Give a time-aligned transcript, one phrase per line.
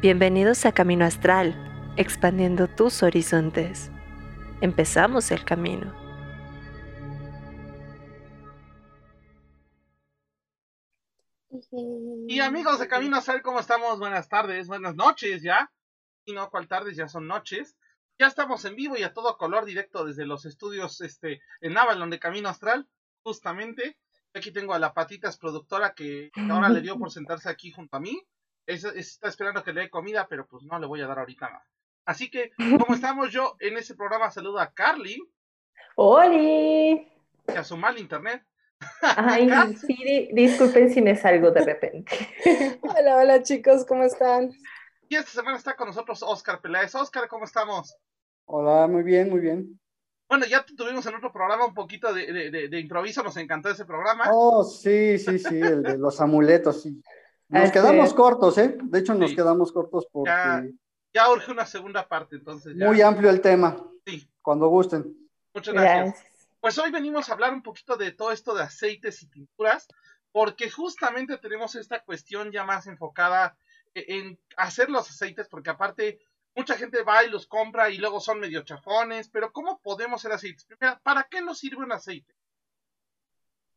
[0.00, 1.56] Bienvenidos a Camino Astral,
[1.96, 3.90] expandiendo tus horizontes.
[4.60, 5.92] Empezamos el camino.
[12.28, 13.98] Y amigos de Camino Astral, ¿cómo estamos?
[13.98, 15.72] Buenas tardes, buenas noches ya.
[16.24, 17.76] Y no, cual tardes, ya son noches.
[18.20, 22.10] Ya estamos en vivo y a todo color directo desde los estudios este, en Avalon
[22.10, 22.88] de Camino Astral,
[23.24, 23.98] justamente.
[24.32, 28.00] Aquí tengo a la Patitas productora que ahora le dio por sentarse aquí junto a
[28.00, 28.24] mí
[28.68, 31.66] está esperando que le dé comida, pero pues no le voy a dar ahorita nada.
[32.04, 35.22] Así que, como estamos yo en ese programa, saludo a Carly.
[35.96, 37.08] ¡Holi!
[37.48, 38.44] Y a su mal internet.
[39.02, 39.48] Ay,
[39.86, 42.12] sí, disculpen si me salgo de repente.
[42.82, 44.52] hola, hola chicos, ¿cómo están?
[45.08, 46.94] Y esta semana está con nosotros Oscar Peláez.
[46.94, 47.96] Oscar, ¿cómo estamos?
[48.44, 49.80] Hola, muy bien, muy bien.
[50.28, 54.26] Bueno, ya tuvimos en otro programa un poquito de, de improviso, nos encantó ese programa.
[54.30, 57.02] Oh, sí, sí, sí, el de los amuletos, sí.
[57.48, 58.76] Nos quedamos cortos, ¿eh?
[58.82, 60.74] De hecho, nos quedamos cortos porque...
[61.14, 62.76] Ya, urge una segunda parte, entonces.
[62.76, 63.76] Muy amplio el tema.
[64.04, 64.30] Sí.
[64.42, 65.16] Cuando gusten.
[65.54, 66.24] Muchas gracias.
[66.60, 69.86] Pues hoy venimos a hablar un poquito de todo esto de aceites y pinturas,
[70.32, 73.56] porque justamente tenemos esta cuestión ya más enfocada
[73.94, 76.20] e-, en hacer los aceites, porque aparte
[76.54, 80.32] mucha gente va y los compra y luego son medio chafones, pero ¿cómo podemos hacer
[80.32, 80.64] aceites?
[80.64, 82.34] Primero, ¿para qué nos sirve un aceite?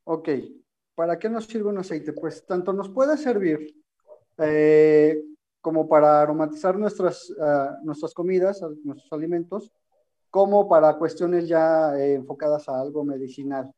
[0.04, 0.30] Ok,
[0.96, 2.14] ¿Para qué nos sirve un aceite?
[2.14, 3.76] Pues tanto nos puede servir
[4.38, 5.22] eh,
[5.62, 9.72] como para aromatizar nuestras, ah, nuestras comidas, nuestros alimentos,
[10.30, 13.72] como para cuestiones ya eh, enfocadas a algo medicinal.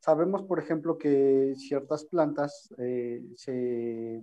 [0.00, 4.22] Sabemos, por ejemplo, que ciertas plantas eh, se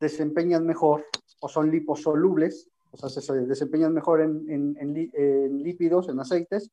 [0.00, 1.04] desempeñan mejor
[1.40, 6.70] o son liposolubles, o sea, se desempeñan mejor en, en lípidos, en aceites,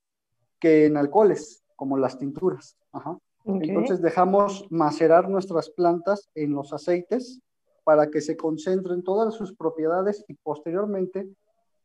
[0.59, 2.77] que en alcoholes, como las tinturas.
[2.91, 3.17] Ajá.
[3.45, 7.39] Entonces dejamos macerar nuestras plantas en los aceites
[7.83, 11.29] para que se concentren todas sus propiedades y posteriormente,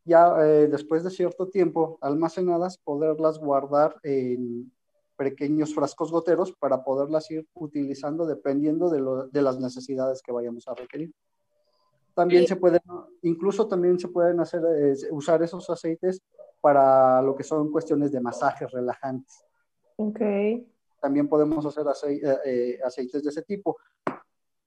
[0.05, 4.73] ya eh, después de cierto tiempo almacenadas, poderlas guardar en
[5.17, 11.13] pequeños frascos goteros para poderlas ir utilizando dependiendo de, las necesidades que vayamos a requerir.
[12.15, 12.81] También se pueden,
[13.21, 16.23] incluso también se pueden hacer, eh, usar esos aceites
[16.63, 19.45] para lo que son cuestiones de masajes relajantes.
[19.97, 20.67] Okay
[21.01, 23.79] también podemos hacer eh, eh, aceites de ese tipo.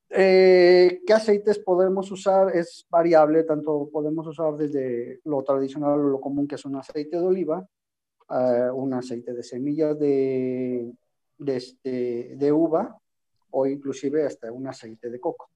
[0.10, 2.56] Eh, ¿Qué aceites podemos usar?
[2.56, 7.18] Es variable, tanto podemos usar desde lo tradicional o lo común, que es un aceite
[7.18, 7.68] de oliva,
[8.74, 10.92] un aceite de semillas de,
[11.38, 13.00] de, este, de uva
[13.52, 15.50] o inclusive hasta un aceite de coco.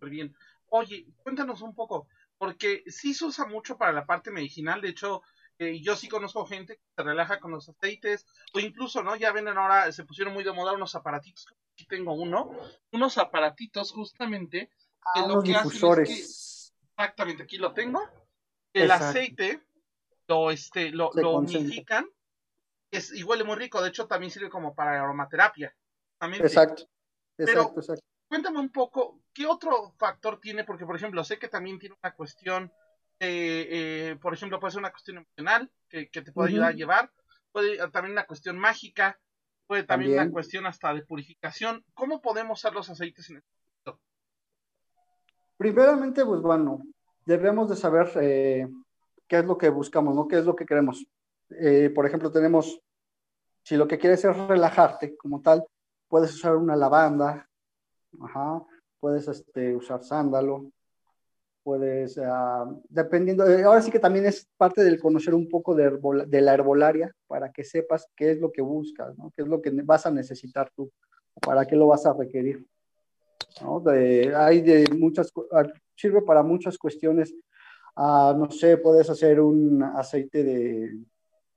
[0.00, 0.34] Muy bien.
[0.70, 5.22] Oye, cuéntanos un poco, porque sí se usa mucho para la parte medicinal, de hecho,
[5.58, 9.16] yo sí conozco gente que se relaja con los aceites, o incluso, ¿no?
[9.16, 12.50] Ya ven ahora, se pusieron muy de moda unos aparatitos, aquí tengo uno,
[12.92, 14.70] unos aparatitos justamente,
[15.14, 16.72] que ah, lo que difusores.
[16.90, 18.02] exactamente, aquí lo tengo,
[18.72, 19.62] el aceite
[20.28, 22.08] lo, este, lo, lo unifican,
[22.90, 25.74] es, y huele muy rico, de hecho también sirve como para aromaterapia.
[26.20, 26.88] Exacto,
[27.36, 28.04] exacto, exacto.
[28.28, 30.64] Cuéntame un poco, ¿qué otro factor tiene?
[30.64, 32.70] Porque, por ejemplo, sé que también tiene una cuestión
[33.20, 37.10] eh, por ejemplo, puede ser una cuestión emocional que, te puede ayudar a llevar,
[37.52, 39.18] puede también una cuestión mágica,
[39.66, 41.84] puede también, una cuestión hasta de purificación.
[41.94, 44.00] ¿Cómo podemos usar los aceites en este momento?
[45.56, 46.82] Primeramente, pues bueno,
[47.26, 48.66] debemos de saber eh,
[49.26, 50.26] qué es lo que buscamos, ¿no?
[50.26, 51.06] ¿Qué es lo que queremos?
[51.50, 52.80] Eh, por ejemplo, tenemos,
[53.62, 55.64] si lo que quieres es relajarte como tal,
[56.08, 57.48] puedes usar una lavanda,
[58.22, 58.62] ajá,
[59.00, 60.70] puedes este, usar sándalo,
[61.68, 66.40] puedes, ah, dependiendo, eh, ahora sí que también es parte del conocer un poco de,
[66.40, 70.06] la herbolaria para que sepas qué es lo que buscas, qué es lo que vas
[70.06, 70.90] a necesitar tú,
[71.42, 72.66] para qué lo vas a requerir.
[74.34, 75.64] hay de muchas, ah,
[75.94, 77.34] sirve para muchas cuestiones.
[77.94, 80.98] Uh, no sé, puedes hacer un aceite de,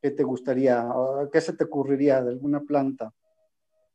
[0.01, 0.89] ¿qué te gustaría?
[1.31, 3.13] ¿Qué se te ocurriría de alguna planta?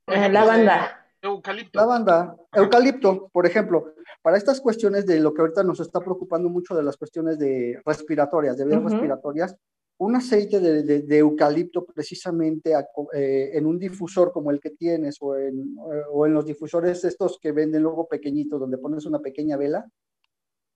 [0.06, 1.05] Lavanda.
[1.28, 1.78] Eucalipto.
[1.78, 3.94] Lavanda, eucalipto, por ejemplo.
[4.22, 7.80] Para estas cuestiones de lo que ahorita nos está preocupando mucho de las cuestiones de
[7.84, 9.56] respiratorias, de vías respiratorias,
[9.98, 12.74] un aceite de, eucalipto precisamente
[13.14, 15.74] eh, en un difusor como el que tienes o en,
[16.12, 19.86] o en los difusores estos que venden luego pequeñitos donde pones una pequeña vela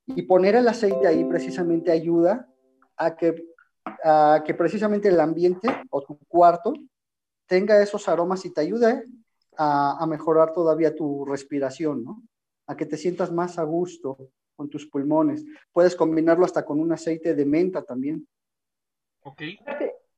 [0.07, 2.49] y poner el aceite ahí precisamente ayuda
[2.97, 3.45] a que,
[4.05, 6.73] a que precisamente el ambiente o tu cuarto
[7.47, 9.05] tenga esos aromas y te ayude
[9.57, 12.23] a, mejorar todavía tu respiración, ¿no?
[12.67, 15.45] A que te sientas más a gusto con tus pulmones.
[15.73, 18.27] Puedes combinarlo hasta con un aceite de menta también.
[19.23, 19.43] Ok.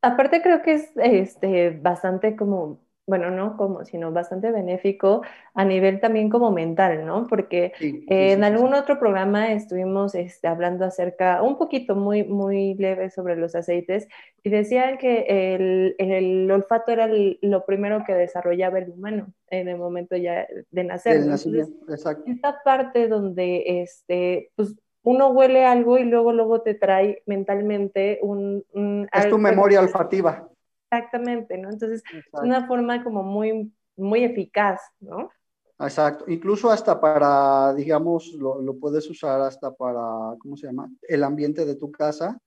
[0.00, 5.22] Aparte, creo que es este, bastante como bueno, no como, sino bastante benéfico
[5.54, 7.26] a nivel también como mental, ¿no?
[7.26, 11.96] Porque Sí, sí, eh, sí, en algún otro programa estuvimos este, hablando acerca, un poquito
[11.96, 14.06] muy, muy leve sobre los aceites
[14.44, 19.68] y decían que el, el olfato era el- lo primero que desarrollaba el humano en
[19.68, 21.16] el momento ya de nacer.
[21.18, 21.22] ¿no?
[21.34, 22.22] Entonces, exacto.
[22.30, 28.64] esta parte donde este, pues, uno huele algo y luego, luego te trae mentalmente un...
[28.72, 30.48] un Es tu algo- memoria olfativa.
[30.92, 31.70] Exactamente, ¿no?
[31.70, 35.30] Entonces, es una forma como muy, muy eficaz, ¿no?
[35.78, 40.90] Exacto, incluso hasta para, digamos, lo, lo puedes usar hasta para, ¿cómo se llama?
[41.08, 42.38] El ambiente de tu casa,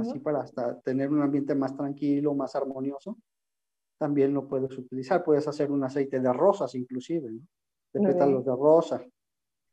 [0.00, 3.18] así para hasta tener un ambiente más tranquilo, más armonioso.
[3.98, 7.42] También lo puedes utilizar, puedes hacer un aceite de rosas inclusive, ¿no?
[7.92, 8.56] De Muy pétalos bien.
[8.56, 9.02] de rosa.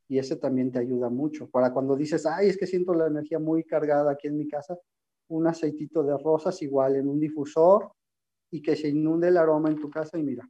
[0.08, 1.48] Y ese también te ayuda mucho.
[1.48, 4.78] Para cuando dices, ay, es que siento la energía muy cargada aquí en mi casa,
[5.28, 7.92] un aceitito de rosas igual en un difusor
[8.50, 10.48] y que se inunde el aroma en tu casa y mira,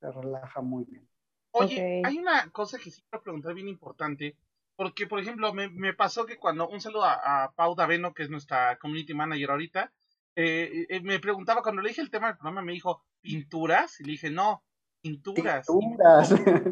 [0.00, 1.08] te relaja muy bien.
[1.52, 4.36] Oye, hay una cosa que sí quiero preguntar bien importante,
[4.76, 8.24] porque por ejemplo me, me pasó que cuando, un saludo a, a Pau Daveno, que
[8.24, 9.92] es nuestra community manager ahorita,
[10.38, 13.98] eh, eh, me preguntaba, cuando le dije el tema del programa, me dijo, ¿pinturas?
[14.00, 14.62] Y le dije, no,
[15.06, 15.66] Tinturas.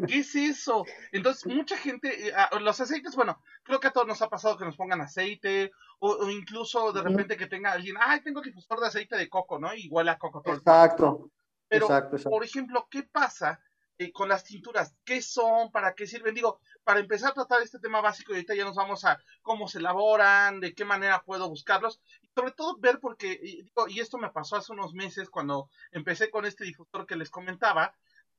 [0.07, 0.85] ¿Qué es eso?
[1.11, 4.57] Entonces, mucha gente, eh, ah, los aceites, bueno, creo que a todos nos ha pasado
[4.57, 8.79] que nos pongan aceite, o, o incluso de repente que tenga alguien, ay, tengo difusor
[8.79, 9.69] de aceite de coco, ¿no?
[9.89, 10.43] Huele a coco.
[10.45, 11.29] Exacto,
[11.67, 12.29] Pero, exacto, exacto.
[12.29, 13.61] por ejemplo, ¿qué pasa
[13.97, 14.93] eh, con las tinturas?
[15.05, 15.71] ¿Qué son?
[15.71, 16.35] ¿Para qué sirven?
[16.35, 19.69] Digo, para empezar a tratar este tema básico, y ahorita ya nos vamos a cómo
[19.69, 24.01] se elaboran, de qué manera puedo buscarlos, y sobre todo ver porque, y, digo, y
[24.01, 27.95] esto me pasó hace unos meses cuando empecé con este difusor que les comentaba,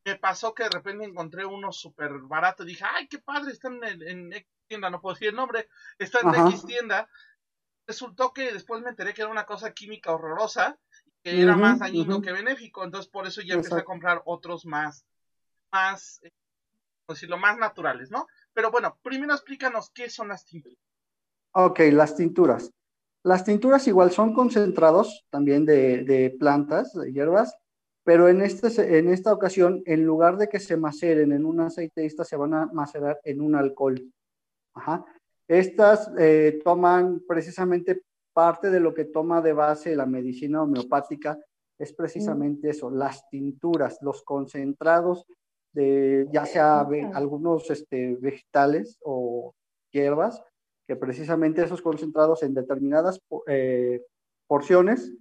[0.06, 3.82] me pasó que de repente encontré uno súper barato y dije, ay, qué padre, están
[3.82, 5.69] en, en X tienda, no puedo decir el nombre,
[5.99, 6.49] está en Ajá.
[6.49, 7.08] X tienda.
[7.88, 10.79] Resultó que después me enteré que era una cosa química horrorosa,
[11.25, 15.05] que era más dañino que benéfico, entonces por eso ya empecé a comprar otros más,
[15.73, 16.31] más, eh,
[17.05, 18.29] ¿cómo decirlo, más naturales, ¿no?
[18.52, 20.79] Pero bueno, primero explícanos qué son las tinturas.
[21.50, 22.70] Ok, las tinturas.
[23.25, 27.56] Las tinturas igual son concentrados también de, de plantas, de hierbas,
[28.06, 32.06] pero en, este, en esta ocasión, en lugar de que se maceren en un aceite,
[32.06, 34.00] estas se van a macerar en un alcohol.
[34.75, 35.05] Ajá.
[35.49, 41.37] Estas eh, toman precisamente parte de lo que toma de base la medicina homeopática,
[41.79, 45.26] es precisamente eso, las tinturas, los concentrados
[45.75, 49.52] de ya sea ve- algunos este, vegetales o
[49.93, 50.43] hierbas,
[50.87, 54.00] que precisamente esos concentrados en determinadas eh,
[54.47, 55.12] porciones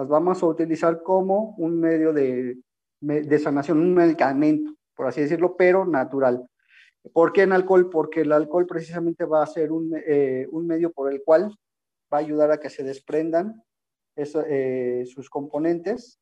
[0.00, 2.56] las vamos a utilizar como un medio de,
[3.00, 6.46] de sanación, un medicamento, por así decirlo, pero natural.
[7.12, 7.90] ¿Por qué en alcohol?
[7.90, 11.54] Porque el alcohol precisamente va a ser un, eh, un medio por el cual
[12.12, 13.62] va a ayudar a que se desprendan
[14.16, 16.18] eso, eh, sus componentes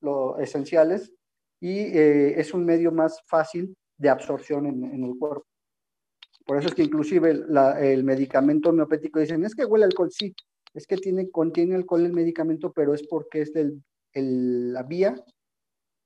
[0.00, 1.12] lo, esenciales
[1.60, 5.46] y eh, es un medio más fácil de absorción en, en el cuerpo.
[6.46, 10.34] Por eso es que inclusive la- el medicamento homeopático dicen, es que huele alcohol, sí,
[10.74, 13.82] es que tiene, contiene alcohol el medicamento, pero es porque es del,
[14.12, 15.14] el- la vía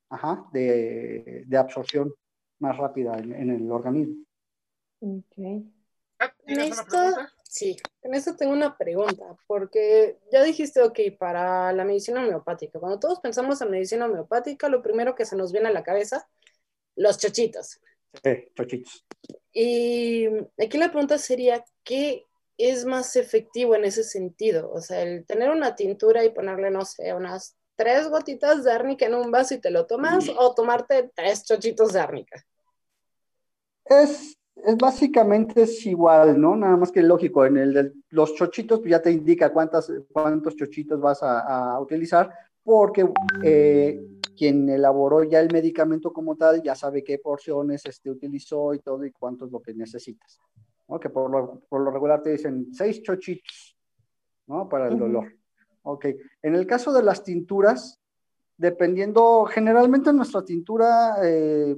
[0.08, 2.14] ajá, de, de absorción
[2.60, 4.24] más rápida en, en el organismo.
[5.00, 5.34] Ok.
[6.46, 7.16] ¿Tienes En esto-?
[7.42, 12.98] Sí, en esto tengo una pregunta, porque ya dijiste, ok, para la medicina homeopática, cuando
[12.98, 16.28] todos pensamos en medicina homeopática, lo primero que se nos viene a la cabeza,
[16.96, 17.80] los chochitos.
[18.24, 19.04] Eh, chochitos.
[19.52, 20.26] Y
[20.60, 22.24] aquí la pregunta sería, ¿qué
[22.56, 24.70] es más efectivo en ese sentido?
[24.72, 29.06] O sea, el tener una tintura y ponerle, no sé, unas tres gotitas de árnica
[29.06, 32.44] en un vaso y te lo tomas, o tomarte tres chochitos de árnica.
[33.84, 36.56] Es, es básicamente es igual, ¿no?
[36.56, 40.56] Nada más que lógico, en el de los chochitos pues ya te indica cuántas, cuántos
[40.56, 42.32] chochitos vas a, a utilizar,
[42.62, 43.06] porque
[43.42, 44.00] eh,
[44.36, 49.04] quien elaboró ya el medicamento como tal ya sabe qué porciones este, utilizó y todo
[49.04, 50.40] y cuánto es lo que necesitas.
[50.88, 51.00] ¿No?
[51.00, 53.76] Que por lo, por lo regular te dicen seis chochitos,
[54.46, 54.68] ¿no?
[54.68, 55.32] Para el dolor.
[55.82, 56.06] Ok.
[56.42, 58.00] En el caso de las tinturas,
[58.56, 61.76] dependiendo, generalmente nuestra tintura, eh,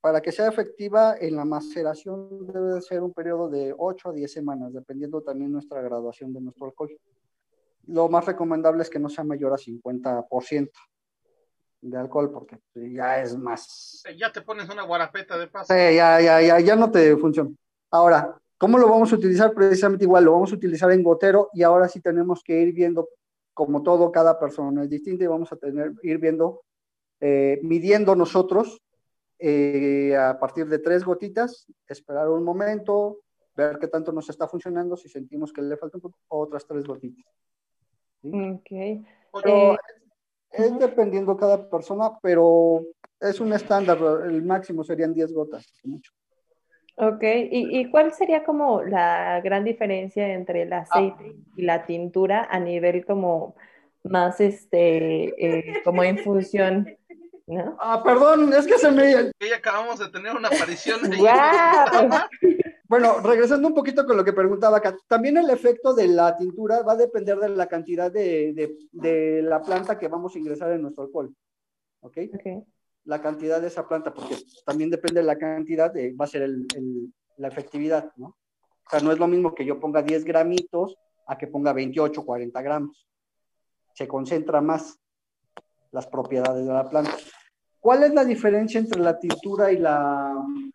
[0.00, 4.12] para que sea efectiva en la maceración debe de ser un periodo de 8 a
[4.12, 6.96] 10 semanas, dependiendo también nuestra graduación de nuestro alcohol.
[7.86, 10.70] Lo más recomendable es que no sea mayor a 50%
[11.82, 14.02] de alcohol, porque ya es más.
[14.16, 15.72] Ya te pones una guarapeta de paso.
[15.72, 17.50] Sí, ya, ya, ya, ya no te funciona.
[17.90, 19.52] Ahora, ¿cómo lo vamos a utilizar?
[19.52, 23.08] Precisamente igual, lo vamos a utilizar en gotero y ahora sí tenemos que ir viendo,
[23.54, 26.62] como todo, cada persona es distinta y vamos a tener, ir viendo,
[27.20, 28.80] eh, midiendo nosotros
[29.38, 33.20] eh, a partir de tres gotitas, esperar un momento,
[33.56, 36.84] ver qué tanto nos está funcionando, si sentimos que le falta un poco, otras tres
[36.84, 37.24] gotitas.
[38.22, 38.30] ¿sí?
[38.32, 39.04] Ok.
[39.42, 39.78] Pero Eh,
[40.52, 42.84] Es dependiendo cada persona, pero
[43.20, 45.72] es un estándar, el máximo serían 10 gotas.
[45.84, 46.12] Mucho.
[47.02, 52.46] Ok, ¿Y, ¿Y, cuál sería como la gran diferencia entre el aceite y la tintura
[52.50, 53.56] a nivel como
[54.04, 56.94] más este, eh, como infusión?
[57.46, 57.74] ¿no?
[57.80, 59.32] Ah, perdón, es que se me...
[59.56, 61.00] Acabamos de tener una aparición.
[62.84, 66.82] bueno, regresando un poquito con lo que preguntaba acá, también el efecto de la tintura
[66.82, 70.70] va a depender de la cantidad de, de, de la planta que vamos a ingresar
[70.72, 71.34] en nuestro alcohol.
[72.02, 72.18] ¿Ok?
[72.34, 72.62] okay
[73.04, 76.42] la cantidad de esa planta, porque también depende de la cantidad, de, va a ser
[76.42, 78.26] el, el, la efectividad, ¿no?
[78.86, 82.24] O sea, no es lo mismo que yo ponga 10 gramitos a que ponga 28,
[82.24, 83.06] 40 gramos.
[83.94, 84.98] Se concentra más
[85.92, 87.12] las propiedades de la planta.
[87.78, 90.34] ¿Cuál es la diferencia entre la tintura y la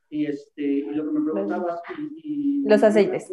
[0.09, 1.81] y este y lo que me preguntabas
[2.23, 3.31] y, los aceites?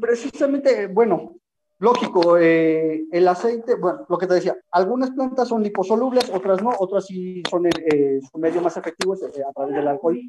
[0.00, 1.36] Precisamente, bueno,
[1.80, 6.72] Lógico, eh, el aceite, bueno, lo que te decía, algunas plantas son liposolubles, otras no,
[6.78, 10.20] otras sí son eh, su medio más efectivo eh, a través del alcohol.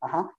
[0.00, 0.34] Ajá.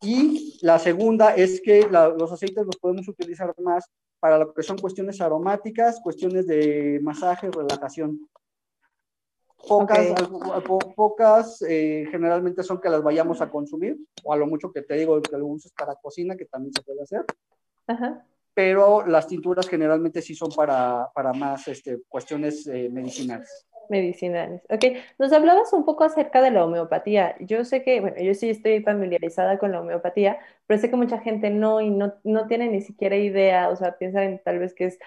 [0.00, 4.76] Y la segunda es que los aceites los podemos utilizar más para lo que son
[4.76, 8.28] cuestiones aromáticas, cuestiones de masaje, relajación.
[9.68, 10.14] Pocas,
[10.96, 15.22] pocas generalmente son que las vayamos a consumir, o a lo mucho que te digo
[15.22, 17.24] que lo usas para cocina, que también se puede hacer.
[17.86, 23.66] Ajá pero las tinturas generalmente sí son para, para más este, cuestiones eh, medicinales.
[23.88, 24.62] Medicinales.
[24.70, 24.84] Ok,
[25.18, 27.36] nos hablabas un poco acerca de la homeopatía.
[27.40, 31.18] Yo sé que, bueno, yo sí estoy familiarizada con la homeopatía, pero sé que mucha
[31.18, 34.86] gente no y no, no tiene ni siquiera idea, o sea, piensan tal vez que
[34.86, 34.98] es,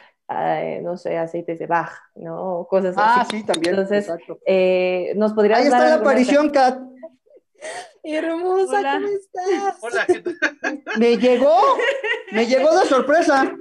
[0.81, 2.67] no sé, aceites de Bach, ¿no?
[2.69, 3.19] cosas así.
[3.21, 3.75] Ah, sí, también.
[3.75, 4.11] Entonces,
[4.45, 6.79] eh, ¿nos podrías Ahí está la aparición, Kat.
[8.05, 9.77] Hermosa, ¿cómo estás?
[9.81, 10.05] Hola,
[10.97, 11.57] Me llegó,
[12.31, 13.51] me llegó de sorpresa.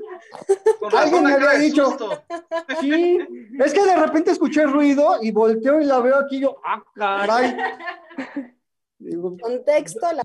[0.93, 1.97] Alguien me había dicho.
[2.81, 3.19] Sí,
[3.59, 6.85] es que de repente escuché ruido y volteo y la veo aquí y yo, ah,
[6.95, 7.57] caray.
[9.41, 10.25] Contexto, la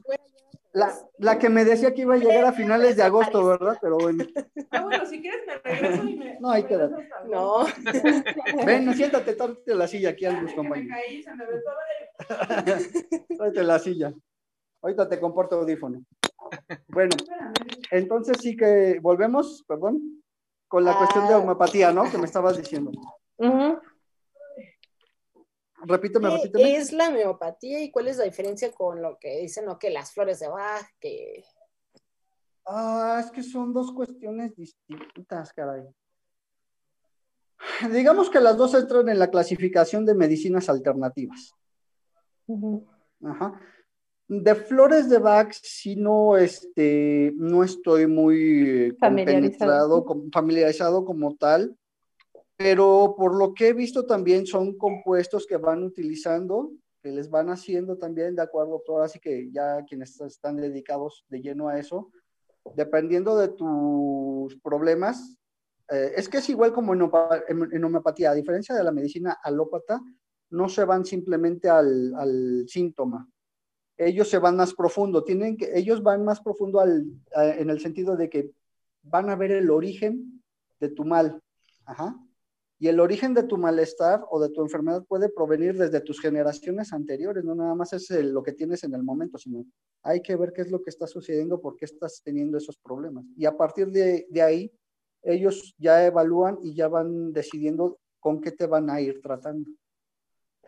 [0.73, 3.77] la, la, que me decía que iba a llegar a finales de agosto, ¿verdad?
[3.81, 4.25] Pero bueno.
[4.71, 6.39] Ah, bueno, si quieres me regreso y me...
[6.39, 7.09] No, ahí quédate.
[7.27, 7.65] No.
[8.67, 10.91] Ven, siéntate, tráete la silla aquí a los compañeros.
[10.91, 13.27] Me caí, se me ve todo.
[13.37, 14.13] Tráete la silla.
[14.83, 16.03] Ahorita te comporto audífono.
[16.87, 17.15] Bueno,
[17.89, 20.21] entonces sí que volvemos, perdón,
[20.67, 21.39] con la cuestión de ah.
[21.39, 22.03] homeopatía, ¿no?
[22.11, 22.91] Que me estabas diciendo.
[23.37, 23.75] Uh
[25.85, 26.29] repíteme.
[26.53, 29.89] ¿Qué es la homeopatía y cuál es la diferencia con lo que dicen, no, que
[29.89, 31.43] las flores de Bach, que...
[32.65, 35.83] Ah, es que son dos cuestiones distintas, caray.
[37.91, 41.53] Digamos que las dos entran en la clasificación de medicinas alternativas.
[43.23, 43.59] Ajá.
[44.27, 50.05] De flores de Bach, sí no, este, no estoy muy familiarizado.
[50.31, 51.78] familiarizado como tal
[52.59, 57.49] pero por lo que he visto también son compuestos que van utilizando, que les van
[57.49, 62.11] haciendo también de acuerdo, todo así que ya quienes están dedicados de lleno a eso,
[62.75, 65.37] dependiendo de tus problemas,
[65.89, 67.09] eh, es que es igual como en,
[67.71, 70.01] en, homeopatía, a diferencia de la medicina alópata,
[70.49, 73.25] no se van simplemente al, al síntoma,
[73.95, 77.05] ellos se van más profundo, tienen que, ellos van más profundo al,
[77.37, 78.51] en el sentido de que
[79.01, 80.43] van a ver el origen
[80.81, 81.41] de tu mal.
[81.85, 82.19] Ajá.
[82.81, 86.93] Y el origen de tu malestar o de tu enfermedad puede provenir desde tus generaciones
[86.93, 89.65] anteriores, no nada más es lo que tienes en el momento, sino
[90.01, 93.25] hay que ver qué es lo que está sucediendo, por qué estás teniendo esos problemas.
[93.35, 94.71] Y a partir de, de ahí,
[95.23, 99.69] ellos ya evalúan y ya van decidiendo con qué te van a ir tratando.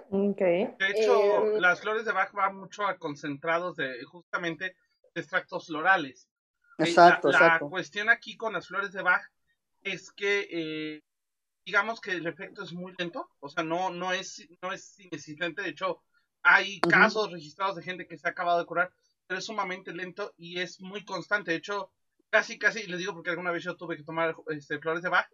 [0.09, 0.75] Okay.
[0.77, 4.75] De hecho, em, las flores de Bach van mucho a concentrados de justamente
[5.15, 6.27] extractos florales.
[6.77, 7.65] Exacto, la, exacto.
[7.65, 9.21] La cuestión aquí con las flores de Bach
[9.83, 11.03] es que eh,
[11.65, 15.61] digamos que el efecto es muy lento, o sea, no, no, es, no es inexistente,
[15.61, 16.01] de hecho,
[16.43, 18.91] hay casos registrados de gente que se ha acabado de curar,
[19.27, 21.91] pero es sumamente lento y es muy constante, de hecho,
[22.29, 25.29] casi, casi, les digo porque alguna vez yo tuve que tomar este, flores de Bach,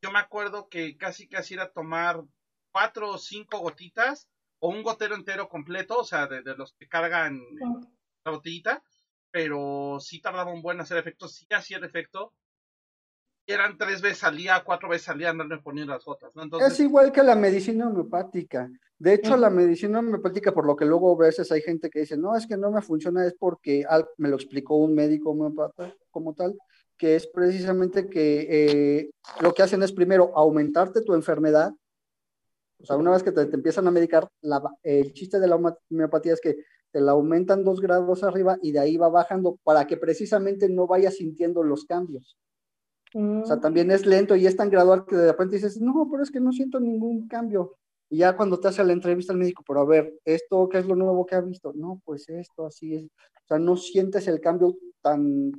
[0.00, 2.22] yo me acuerdo que casi, casi era tomar
[2.70, 4.28] cuatro o cinco gotitas
[4.58, 7.40] o un gotero entero completo, o sea, de, los que cargan
[8.24, 8.82] la botellita,
[9.30, 12.32] pero sí tardaba un buen hacer efecto, sí hacía el efecto,
[13.46, 16.32] eran tres veces al día, cuatro veces al día andarme poniendo las gotas,
[16.66, 18.70] Es igual que la medicina homeopática.
[18.98, 22.16] De hecho, la medicina homeopática, por lo que luego a veces hay gente que dice,
[22.16, 23.84] no, es que no me funciona, es porque
[24.16, 26.56] me lo explicó un médico homeopata como tal,
[26.96, 29.10] que es precisamente que eh,
[29.40, 31.72] lo que hacen es primero aumentarte tu enfermedad.
[32.78, 34.28] O sea, una vez que te, empiezan a medicar,
[34.82, 36.56] el chiste de la homeopatía es que
[36.90, 40.86] te la aumentan dos grados arriba y de ahí va bajando para que precisamente no
[40.86, 42.38] vayas sintiendo los cambios.
[43.14, 43.60] O sea, mm.
[43.60, 46.40] también es lento y es tan gradual que de repente dices, no, pero es que
[46.40, 47.76] no siento ningún cambio.
[48.10, 50.86] Y ya cuando te hace la entrevista el médico, pero a ver, ¿esto qué es
[50.86, 51.72] lo nuevo que ha visto?
[51.74, 53.04] No, pues esto, así es.
[53.04, 55.52] O sea, no sientes el cambio tan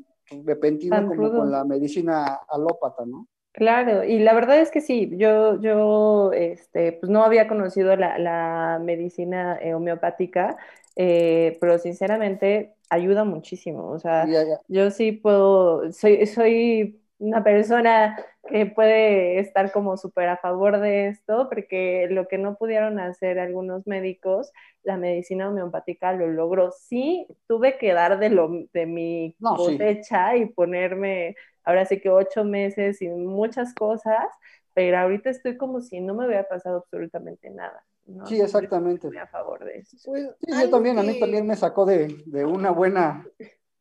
[0.44, 3.28] repentino Tan como con la medicina alópata, ¿no?
[3.52, 8.20] Claro, y la verdad es que sí, yo, yo este, pues no había conocido la,
[8.20, 10.58] la medicina eh, homeopática,
[10.98, 13.88] eh, pero sinceramente ayuda muchísimo.
[13.92, 14.28] O sea,
[14.68, 18.18] yo sí puedo, soy, soy una persona
[18.50, 23.40] que puede estar como súper a favor de esto, porque lo que no pudieron hacer
[23.40, 24.52] algunos médicos,
[24.84, 26.72] la medicina homeopática lo logró.
[26.72, 29.78] Sí, tuve que dar de, lo, de mi No, sí.
[29.78, 34.26] cosecha y ponerme ahora sí que ocho meses y muchas cosas,
[34.74, 37.84] pero ahorita estoy como si no me hubiera pasado absolutamente nada.
[38.06, 38.26] ¿no?
[38.28, 39.08] Sí, exactamente.
[39.08, 39.98] Estoy a favor de eso.
[40.06, 43.26] Pues, Sí, yo también, a mí también me sacó de, de una buena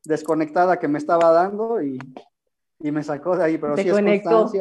[0.04, 1.98] desconectada que me estaba dando y,
[2.80, 4.48] y me sacó de ahí, pero Te sí es conectó.
[4.48, 4.58] Sí,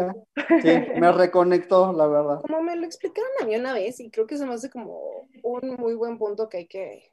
[1.00, 2.42] me reconectó, la verdad.
[2.42, 5.28] Como me lo explicaron a mí una vez, y creo que se me hace como
[5.42, 7.12] un muy buen punto que hay que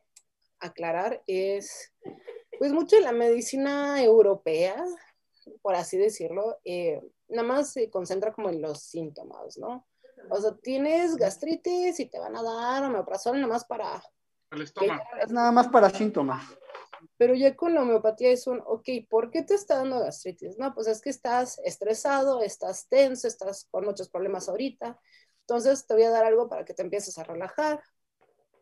[0.60, 1.92] aclarar, es
[2.58, 4.84] pues mucho de la medicina europea,
[5.62, 9.86] por así decirlo, eh, nada más se concentra como en los síntomas, ¿no?
[10.28, 14.02] O sea, tienes gastritis y te van a dar omeprazol nada más para...
[14.50, 15.02] El estómago.
[15.20, 16.44] Es nada más para síntomas.
[17.16, 20.58] Pero ya con la homeopatía es un, ok, ¿por qué te está dando gastritis?
[20.58, 24.98] No, pues es que estás estresado, estás tenso, estás con muchos problemas ahorita.
[25.40, 27.82] Entonces te voy a dar algo para que te empieces a relajar,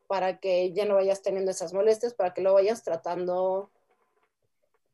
[0.06, 3.70] para que ya no vayas teniendo esas molestias, para que lo vayas tratando.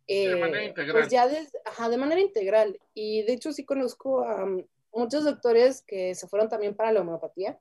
[0.07, 1.01] De manera eh, integral.
[1.01, 2.81] Pues ya de, ajá, de manera integral.
[2.93, 7.01] Y de hecho sí conozco a um, muchos doctores que se fueron también para la
[7.01, 7.59] homeopatía,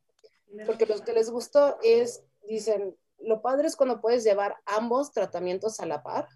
[0.66, 5.80] porque los que les gustó es, dicen, lo padre es cuando puedes llevar ambos tratamientos
[5.80, 6.28] a la par,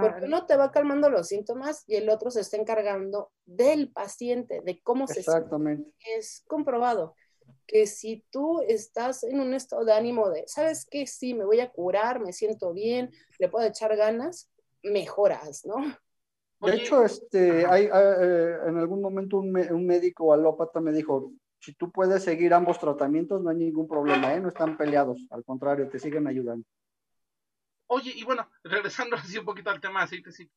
[0.00, 4.60] porque uno te va calmando los síntomas y el otro se está encargando del paciente,
[4.62, 5.30] de cómo se siente.
[5.30, 5.90] Exactamente.
[6.16, 7.14] Es comprobado
[7.66, 11.06] que si tú estás en un estado de ánimo de, ¿sabes qué?
[11.06, 14.50] Sí, me voy a curar, me siento bien, le puedo echar ganas,
[14.82, 15.76] mejoras, ¿no?
[16.60, 21.32] De hecho, este, hay, eh, en algún momento un, me- un médico alópata me dijo,
[21.66, 24.40] si tú puedes seguir ambos tratamientos, no hay ningún problema, ¿eh?
[24.40, 26.64] no están peleados, al contrario, te siguen ayudando.
[27.88, 30.48] Oye, y bueno, regresando así un poquito al tema de aceites y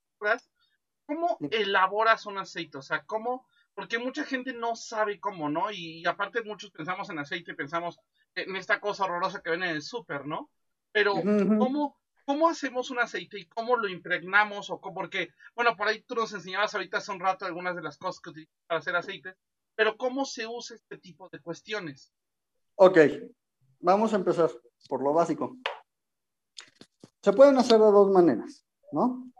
[1.08, 1.48] ¿cómo Sí.
[1.52, 2.78] elaboras un aceite?
[2.78, 3.48] O sea, ¿cómo?
[3.74, 5.72] Porque mucha gente no sabe cómo, ¿no?
[5.72, 8.00] Y, aparte muchos pensamos en aceite, pensamos
[8.36, 10.52] en esta cosa horrorosa que ven en el súper, ¿no?
[10.91, 11.15] Pero.
[11.58, 14.69] ¿cómo, ¿cómo hacemos un aceite y cómo lo impregnamos?
[14.69, 17.82] o cómo, Porque, bueno, por ahí tú nos enseñabas ahorita hace un rato algunas de
[17.82, 19.36] las cosas que utilizas para hacer aceites,
[19.80, 22.12] pero ¿cómo se usa este tipo de cuestiones?
[22.76, 22.98] Ok,
[23.80, 24.52] vamos a empezar
[24.89, 25.56] por lo básico.
[27.24, 29.32] Se pueden hacer de dos maneras, ¿no?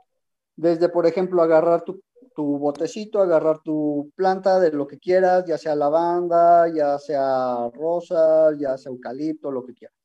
[0.56, 2.02] Desde, por ejemplo, agarrar tu,
[2.34, 8.56] tu botecito, agarrar tu planta de lo que quieras, ya sea lavanda, ya sea rosa,
[8.58, 9.98] ya sea eucalipto, lo que quieras.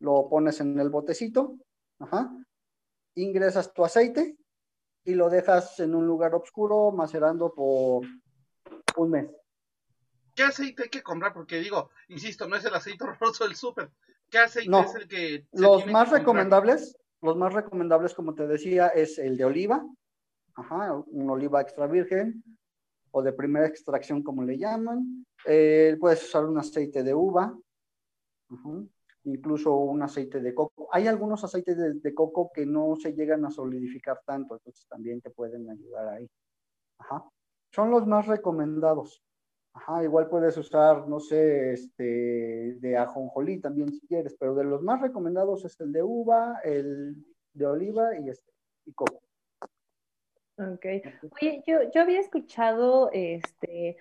[0.00, 1.54] Lo pones en el botecito,
[2.00, 2.28] ajá,
[3.14, 4.36] ingresas tu aceite
[5.04, 8.04] y lo dejas en un lugar oscuro macerando por
[8.98, 9.30] un mes.
[10.34, 11.32] ¿Qué aceite hay que comprar?
[11.32, 13.90] Porque digo, insisto, no es el aceite horroroso del súper.
[14.30, 18.14] ¿Qué aceite No, es el que se Los tiene más que recomendables, los más recomendables,
[18.14, 19.84] como te decía, es el de oliva,
[20.54, 22.44] ajá, un oliva extra virgen
[23.10, 25.26] o de primera extracción, como le llaman.
[25.44, 27.58] Eh, puedes usar un aceite de uva,
[29.24, 30.88] incluso un aceite de coco.
[30.92, 35.20] Hay algunos aceites de, de coco que no se llegan a solidificar tanto, entonces también
[35.20, 36.30] te pueden ayudar ahí.
[36.98, 37.24] Ajá.
[37.70, 39.22] Son los más recomendados.
[39.72, 44.82] Ajá, igual puedes usar, no sé, este, de ajonjolí también si quieres, pero de los
[44.82, 47.16] más recomendados es el de uva, el
[47.52, 48.52] de oliva y este,
[48.86, 49.22] y coco.
[50.58, 50.86] Ok.
[51.40, 53.96] Oye, yo, yo había escuchado, este,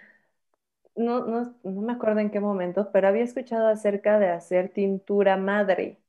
[0.95, 5.37] no, no, no me acuerdo en qué momento, pero había escuchado acerca de hacer tintura
[5.37, 5.99] madre.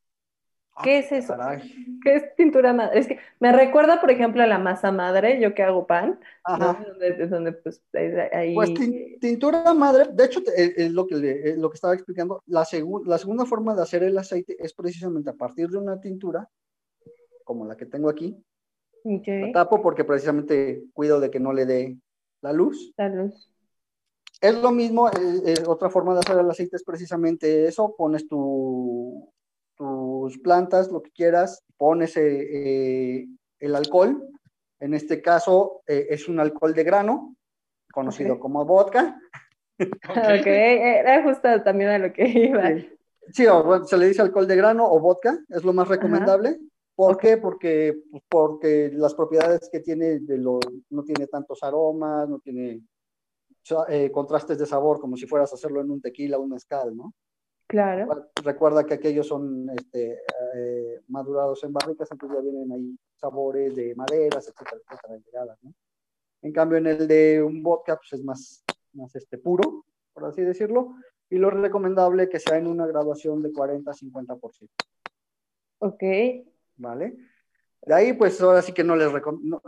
[0.83, 1.37] ¿Qué es eso?
[1.37, 1.99] Caray.
[2.03, 2.99] ¿Qué es tintura madre?
[3.01, 6.19] Es que me recuerda, por ejemplo, a la masa madre, yo que hago pan, ¿no?
[6.45, 6.85] Ajá.
[6.87, 7.83] Donde, donde, pues
[8.33, 11.71] ahí- Pues tin- tintura madre, de hecho, te- es, es lo que le- es lo
[11.71, 12.43] que estaba explicando.
[12.47, 16.01] La, segu- la segunda forma de hacer el aceite es precisamente a partir de una
[16.01, 16.49] tintura,
[17.45, 18.37] como la que tengo aquí.
[19.05, 21.99] Ok, La tapo porque precisamente cuido de que no le dé
[22.43, 22.93] la luz.
[22.97, 23.51] la luz.
[24.41, 25.13] Es lo mismo, eh,
[25.47, 29.29] eh, otra forma de hacer el aceite es precisamente eso, pones tu,
[29.79, 33.27] tus plantas, lo que quieras, pones eh, eh,
[33.61, 34.29] el alcohol,
[34.81, 37.37] en este caso eh, es un alcohol de grano,
[37.93, 39.19] conocido como vodka.
[39.81, 42.65] Ok, era justo también a lo que iba.
[43.33, 46.59] Sí, o, bueno, se le dice alcohol de grano o vodka, es lo más recomendable.
[46.97, 47.37] ¿Por qué?
[47.37, 50.59] Porque, pues, porque las propiedades que tiene de lo,
[50.91, 52.83] no tiene tantos aromas, no tiene
[53.89, 56.97] eh, contrastes de sabor como si fueras a hacerlo en un tequila o un mezcal,
[56.97, 57.15] ¿no?
[57.69, 58.31] Claro.
[58.43, 60.23] Recuerda que aquellos son este,
[60.57, 65.75] eh, madurados en barricas, entonces ya vienen ahí sabores de maderas, etcétera, etcétera, ¿no?
[66.41, 70.41] En cambio, en el de un vodka, pues es más, más este, puro, por así
[70.43, 70.95] decirlo,
[71.29, 74.71] y lo recomendable que sea en una graduación de 40 a 50%,
[75.81, 76.03] Ok.
[76.77, 77.19] ¿vale?
[77.83, 79.63] De ahí, pues ahora sí que no les no,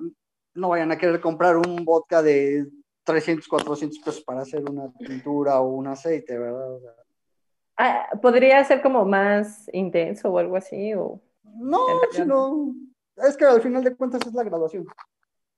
[0.54, 2.66] no vayan a querer comprar un vodka de
[3.04, 6.76] 300, 400 pesos para hacer una tintura o un aceite, ¿verdad?
[6.76, 6.94] O sea,
[7.82, 10.92] Ah, ¿Podría ser como más intenso o algo así?
[10.92, 11.18] O...
[11.44, 11.78] no,
[12.12, 12.74] sino,
[13.16, 14.84] es que al final de cuentas es la graduación.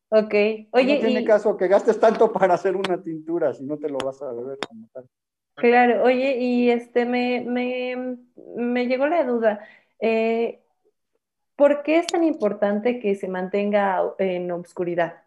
[0.08, 0.32] Ok.
[0.70, 3.88] Oye, no tiene y, caso que gastes tanto para hacer una tintura si no te
[3.88, 5.08] lo vas a beber como tal.
[5.56, 8.18] claro, oye, y este me, me,
[8.54, 9.66] me llegó la duda.
[9.98, 10.60] eh,
[11.56, 15.24] ¿por qué es tan importante que se mantenga en obscuridad?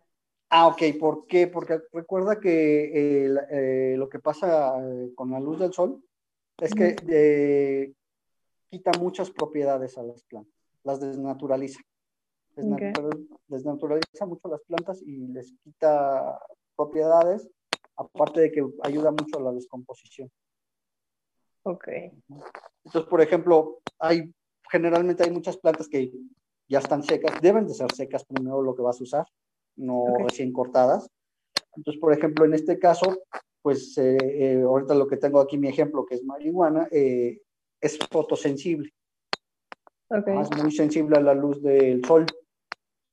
[0.49, 1.47] Ah, ok, ¿por qué?
[1.47, 6.01] Porque recuerda que eh, lo que pasa eh, con la luz del sol
[6.60, 7.94] es que eh,
[8.70, 11.80] quita muchas propiedades a las plantas, las desnaturaliza.
[12.56, 16.39] Desnatura- Desnaturaliza mucho las plantas y les quita
[16.76, 17.50] propiedades,
[17.98, 20.32] aparte de que ayuda mucho a la descomposición.
[21.63, 21.88] Ok.
[22.86, 24.32] Entonces, por ejemplo, hay
[24.72, 26.12] generalmente hay muchas plantas que
[26.68, 29.26] ya están secas, deben de ser secas primero lo que vas a usar,
[29.76, 31.10] no recién cortadas.
[31.76, 33.24] Entonces, por ejemplo, en este caso,
[33.62, 37.42] pues eh, eh, ahorita lo que tengo aquí, mi ejemplo, que es marihuana, eh,
[37.82, 38.94] es fotosensible,
[40.10, 42.26] es muy sensible a la luz del sol,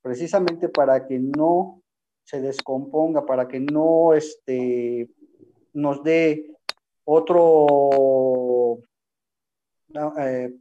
[0.03, 1.83] precisamente para que no
[2.25, 5.11] se descomponga, para que no este,
[5.73, 6.55] nos dé
[7.05, 8.79] otro,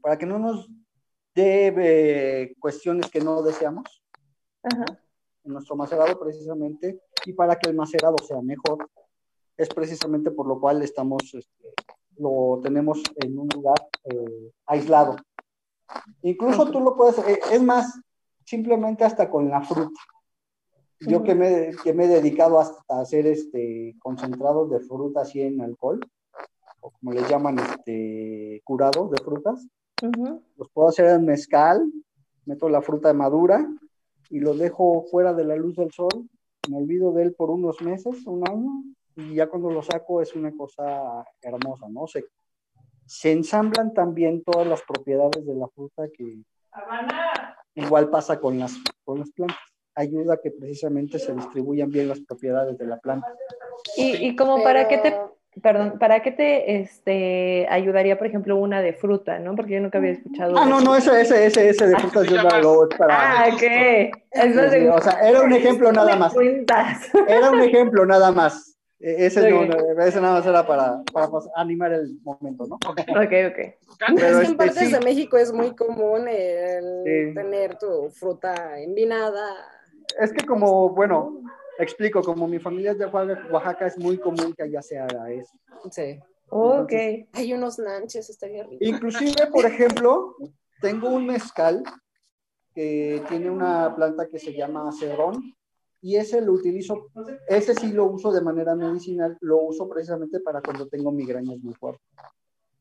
[0.02, 0.70] para que no nos
[1.36, 4.04] dé cuestiones que no deseamos.
[4.64, 4.86] Ajá.
[5.44, 8.90] En nuestro macerado precisamente y para que el macerado sea mejor.
[9.58, 11.74] Es precisamente por lo cual estamos, este,
[12.18, 15.18] lo tenemos en un lugar eh, aislado.
[16.24, 18.00] Incluso tú lo puedes, eh, es más,
[18.46, 20.00] simplemente hasta con la fruta.
[21.02, 25.42] Yo que me, que me he dedicado hasta a hacer este, concentrados de fruta así
[25.42, 26.00] en alcohol,
[26.80, 29.68] o como le llaman, este, curados de frutas,
[30.58, 31.92] los puedo hacer en mezcal,
[32.46, 33.68] meto la fruta madura
[34.32, 36.28] y lo dejo fuera de la luz del sol,
[36.70, 38.84] me olvido de él por unos meses, un año,
[39.16, 42.08] y ya cuando lo saco es una cosa hermosa, ¿no?
[42.08, 42.26] Se,
[43.06, 46.38] se ensamblan también todas las propiedades de la fruta que
[47.76, 49.58] igual pasa con las, con las plantas.
[49.94, 53.28] Ayuda a que precisamente se distribuyan bien las propiedades de la planta.
[53.98, 58.56] Y, y como para qué te, Pero- perdón, para qué te este, ayudaría, por ejemplo,
[58.56, 59.56] una de fruta, ¿no?
[59.56, 60.58] Porque yo nunca había escuchado.
[60.58, 60.86] Ah, no, eso.
[60.86, 63.16] no, ese, ese, ese, ese de frutas yo lo hago es para...
[63.44, 64.12] Ah, ¿qué?
[64.32, 66.34] Eso Sí, sí, o sea, era un ejemplo nada más.
[67.28, 68.78] Era un ejemplo nada más.
[69.00, 69.68] Ese, no- Ok.
[69.98, 72.76] no, ese nada más era para, para pues, animar el momento, ¿no?
[72.88, 73.00] Ok.
[73.10, 74.92] Ok, Pero es que este, en partes sí.
[74.94, 77.34] de México es muy común el Sí.
[77.34, 79.48] tener tu fruta envinada.
[80.20, 81.42] Es que como, bueno,
[81.84, 85.58] explico, como mi familia es de Oaxaca, es muy común que allá se haga eso.
[85.92, 86.20] Sí.
[86.50, 86.94] Ok.
[87.34, 88.84] Hay unos nanches, estaría rico.
[88.84, 90.36] Inclusive, por ejemplo,
[90.82, 91.84] tengo un mezcal
[92.74, 95.56] que tiene una planta que se llama cedrón
[96.02, 97.08] y ese lo utilizo,
[97.48, 101.74] ese sí lo uso de manera medicinal, lo uso precisamente para cuando tengo migrañas muy
[101.74, 102.06] fuertes.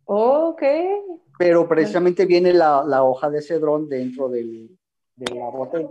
[0.05, 0.63] Ok.
[1.39, 4.77] pero precisamente viene la, la hoja de cedrón dentro del,
[5.15, 5.89] de la botella.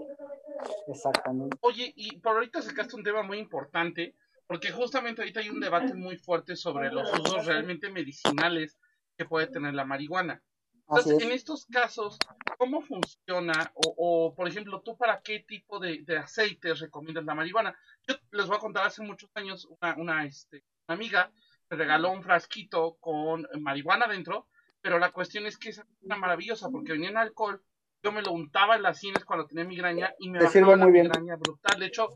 [0.88, 1.58] Exactamente.
[1.62, 4.16] Oye, y por ahorita sacaste un tema muy importante,
[4.48, 8.78] porque justamente ahorita hay un debate muy fuerte sobre los usos realmente medicinales
[9.18, 10.42] que puede tener la marihuana.
[10.90, 11.38] Entonces, en es.
[11.38, 12.18] estos casos,
[12.58, 13.72] ¿cómo funciona?
[13.76, 17.78] O, o, por ejemplo, ¿tú para qué tipo de, de aceites recomiendas la marihuana?
[18.08, 21.32] Yo les voy a contar, hace muchos años, una, una, este, una amiga
[21.70, 24.48] me regaló un frasquito con marihuana dentro,
[24.82, 27.64] pero la cuestión es que es una maravillosa, porque venía en alcohol,
[28.02, 30.84] yo me lo untaba en las sienes cuando tenía migraña y me bajaba sirve la
[30.86, 31.08] muy bien.
[31.08, 31.80] migraña brutal.
[31.80, 32.08] De hecho,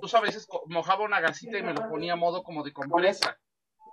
[0.00, 3.36] tú a veces mojaba una gasita y me lo ponía a modo como de compresa.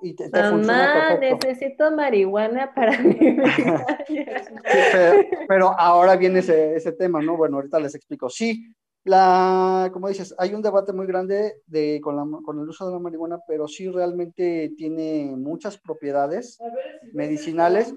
[0.02, 5.14] Y te, te Mamá, necesito marihuana para mi pero,
[5.48, 7.38] pero ahora viene ese, ese tema, ¿no?
[7.38, 8.30] Bueno, ahorita les explico.
[8.30, 8.74] Sí,
[9.06, 12.94] la, como dices, hay un debate muy grande de, con, la, con el uso de
[12.94, 16.58] la marihuana, pero sí realmente tiene muchas propiedades
[17.14, 17.94] medicinales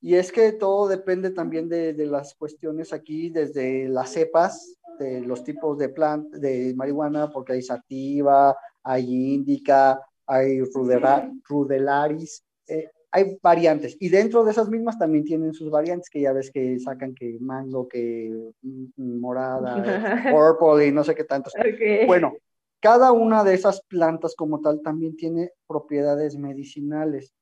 [0.00, 5.20] y es que todo depende también de, de las cuestiones aquí, desde las cepas, de
[5.20, 12.88] los tipos de plant, de marihuana, porque hay sativa, hay índica, hay rudera- rudelaris, eh,
[13.12, 13.96] hay variantes.
[13.98, 17.38] Y dentro de esas mismas también tienen sus variantes, que ya ves que sacan que
[17.40, 18.52] mango, que
[18.96, 19.74] morada,
[20.58, 21.52] purple y no sé qué tantos.
[22.06, 22.34] Bueno,
[22.80, 27.32] cada una de esas plantas como tal también tiene propiedades medicinales.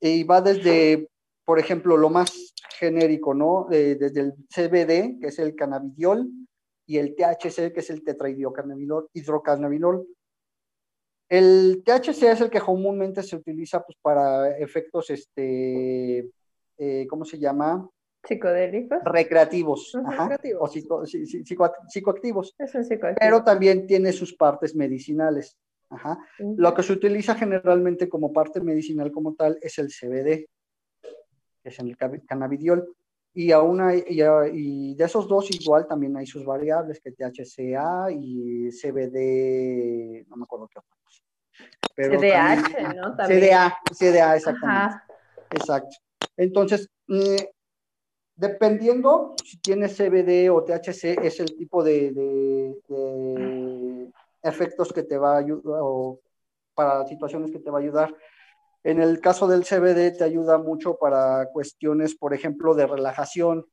[0.00, 1.08] Y va desde
[1.46, 3.66] por ejemplo, lo más genérico, ¿no?
[3.70, 6.28] De- desde el CBD, que es el cannabidiol,
[6.88, 9.08] y el THC, que es el tetrahidrocannabinol.
[9.14, 10.06] hidrocannabinol.
[11.28, 16.30] El THC es el que comúnmente se utiliza pues, para efectos, este,
[16.78, 17.88] eh, ¿cómo se llama?
[18.24, 18.98] Psicodélicos.
[19.04, 20.62] Recreativos, recreativos.
[20.62, 23.18] o psico- psi- psi- psico- psicoactivos, Es un psicoactivo.
[23.20, 25.56] pero también tiene sus partes medicinales.
[25.90, 26.18] Ajá.
[26.38, 30.46] Lo que se utiliza generalmente como parte medicinal como tal es el CBD,
[31.66, 32.94] que es el cannabidiol.
[33.34, 37.10] Y, aún hay- y, a- y de esos dos igual también hay sus variables, que
[37.10, 41.24] THCA y CBD, no me acuerdo qué otros.
[41.94, 43.16] Pero CDH, también- ¿no?
[43.16, 43.40] También.
[43.40, 44.94] CDA, CDA, exactamente.
[44.94, 45.06] Ajá.
[45.50, 45.96] Exacto.
[46.36, 47.36] Entonces, mm,
[48.36, 54.10] dependiendo si tiene CBD o THC, es el tipo de, de- de
[54.42, 56.20] efectos que te va a ayudar o
[56.74, 58.14] para situaciones que te va a ayudar.
[58.86, 63.66] En el caso del CBD te ayuda mucho para cuestiones, por ejemplo, de relajación.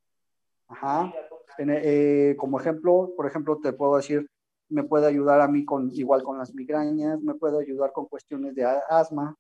[0.67, 1.13] Ajá.
[1.57, 4.27] En- eh, como ejemplo, por ejemplo, te puedo decir,
[4.69, 8.55] me puede ayudar a mí con igual con las migrañas, me puede ayudar con cuestiones
[8.55, 9.35] de asma.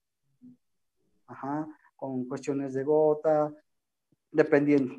[1.27, 1.67] Ajá
[2.03, 3.49] con cuestiones de gota,
[4.29, 4.93] dependiendo.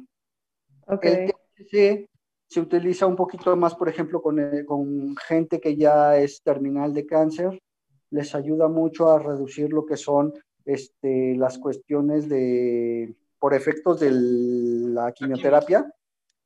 [0.87, 1.05] Ok.
[1.05, 2.09] El THC
[2.49, 6.95] se utiliza un poquito más, por ejemplo, con, eh, con gente que ya es terminal
[6.95, 7.61] de cáncer,
[8.09, 10.33] les ayuda mucho a reducir lo que son
[10.65, 15.93] este, las cuestiones de, por efectos de la quimioterapia,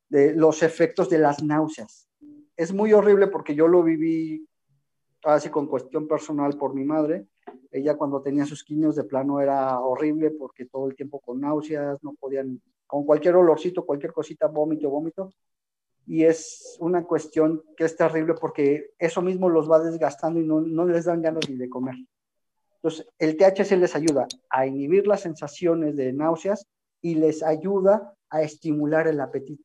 [0.09, 2.07] de los efectos de las náuseas.
[2.55, 4.45] Es muy horrible porque yo lo viví
[5.23, 7.27] así con cuestión personal por mi madre.
[7.71, 12.03] Ella cuando tenía sus quimios de plano era horrible porque todo el tiempo con náuseas,
[12.03, 15.31] no podían, con cualquier olorcito, cualquier cosita, vómito, vómito.
[16.05, 20.59] Y es una cuestión que es terrible porque eso mismo los va desgastando y no,
[20.59, 21.95] no les dan ganas ni de comer.
[22.81, 26.65] Entonces, el THC les ayuda a inhibir las sensaciones de náuseas
[27.01, 29.63] y les ayuda a estimular el apetito.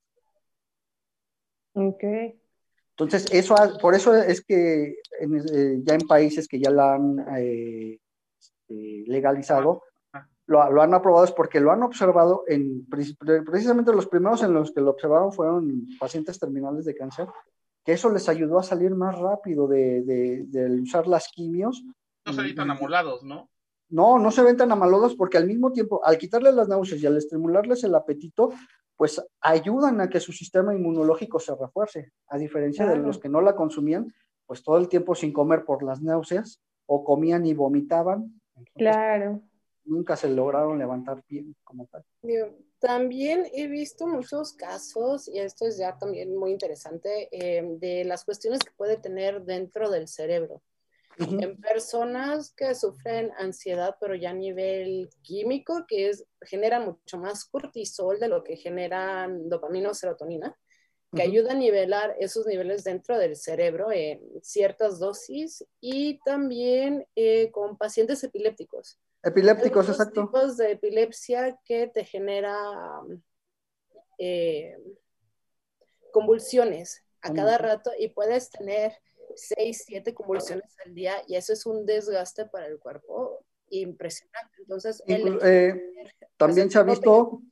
[1.74, 2.02] Ok.
[2.96, 7.24] Entonces, eso, por eso es que en, eh, ya en países que ya la han
[7.38, 7.98] eh,
[8.38, 9.82] este, legalizado,
[10.46, 14.42] lo, lo han aprobado es porque lo han observado en, pre- pre- precisamente los primeros
[14.42, 17.26] en los que lo observaron fueron pacientes terminales de cáncer,
[17.84, 21.82] que eso les ayudó a salir más rápido de, de- de usar las quimios.
[22.26, 23.50] No se Y- tan amolados, ¿no?
[23.90, 27.06] no, no se ven tan amalodos porque al mismo tiempo, al quitarles las náuseas y
[27.06, 28.50] al estimularles el apetito,
[28.96, 33.40] pues ayudan a que su sistema inmunológico se refuerce, a diferencia de los que no
[33.40, 34.12] la consumían,
[34.46, 39.42] pues todo el tiempo sin comer por las náuseas, o comían y vomitaban, entonces Claro.
[39.84, 42.04] nunca se lograron levantar bien como tal.
[42.78, 48.24] También he visto muchos casos, y esto es ya también muy interesante, eh, de las
[48.24, 50.62] cuestiones que puede tener dentro del cerebro.
[51.18, 57.44] En personas que sufren ansiedad, pero ya a nivel químico, que es, genera mucho más
[57.44, 60.56] cortisol de lo que generan dopamina o serotonina,
[61.14, 67.52] que ayuda a nivelar esos niveles dentro del cerebro en ciertas dosis y también eh,
[67.52, 68.98] con pacientes epilépticos.
[69.22, 70.26] Epilépticos, Algunos exacto.
[70.26, 72.56] tipos de epilepsia que te genera
[74.18, 74.76] eh,
[76.12, 78.92] convulsiones a cada rato y puedes tener
[79.36, 84.54] seis, siete convulsiones al día y eso es un desgaste para el cuerpo impresionante.
[84.58, 85.80] Entonces, Inclu- eh,
[86.36, 87.42] también se ha visto.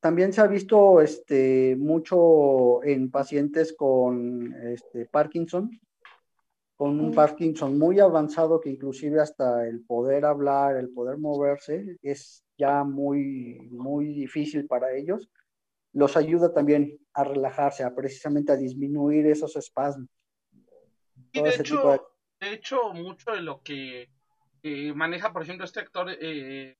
[0.00, 5.70] También se ha visto este, mucho en pacientes con este, Parkinson,
[6.76, 7.14] con un Mm.
[7.14, 13.68] Parkinson muy avanzado que inclusive hasta el poder hablar, el poder moverse es ya muy,
[13.72, 15.28] muy difícil para ellos.
[15.92, 20.08] Los ayuda también a relajarse, a precisamente a disminuir esos espasmos.
[21.32, 22.00] Y de hecho, de-
[22.46, 24.10] de hecho, mucho de lo que
[24.62, 26.76] eh, maneja, por ejemplo, este actor eh,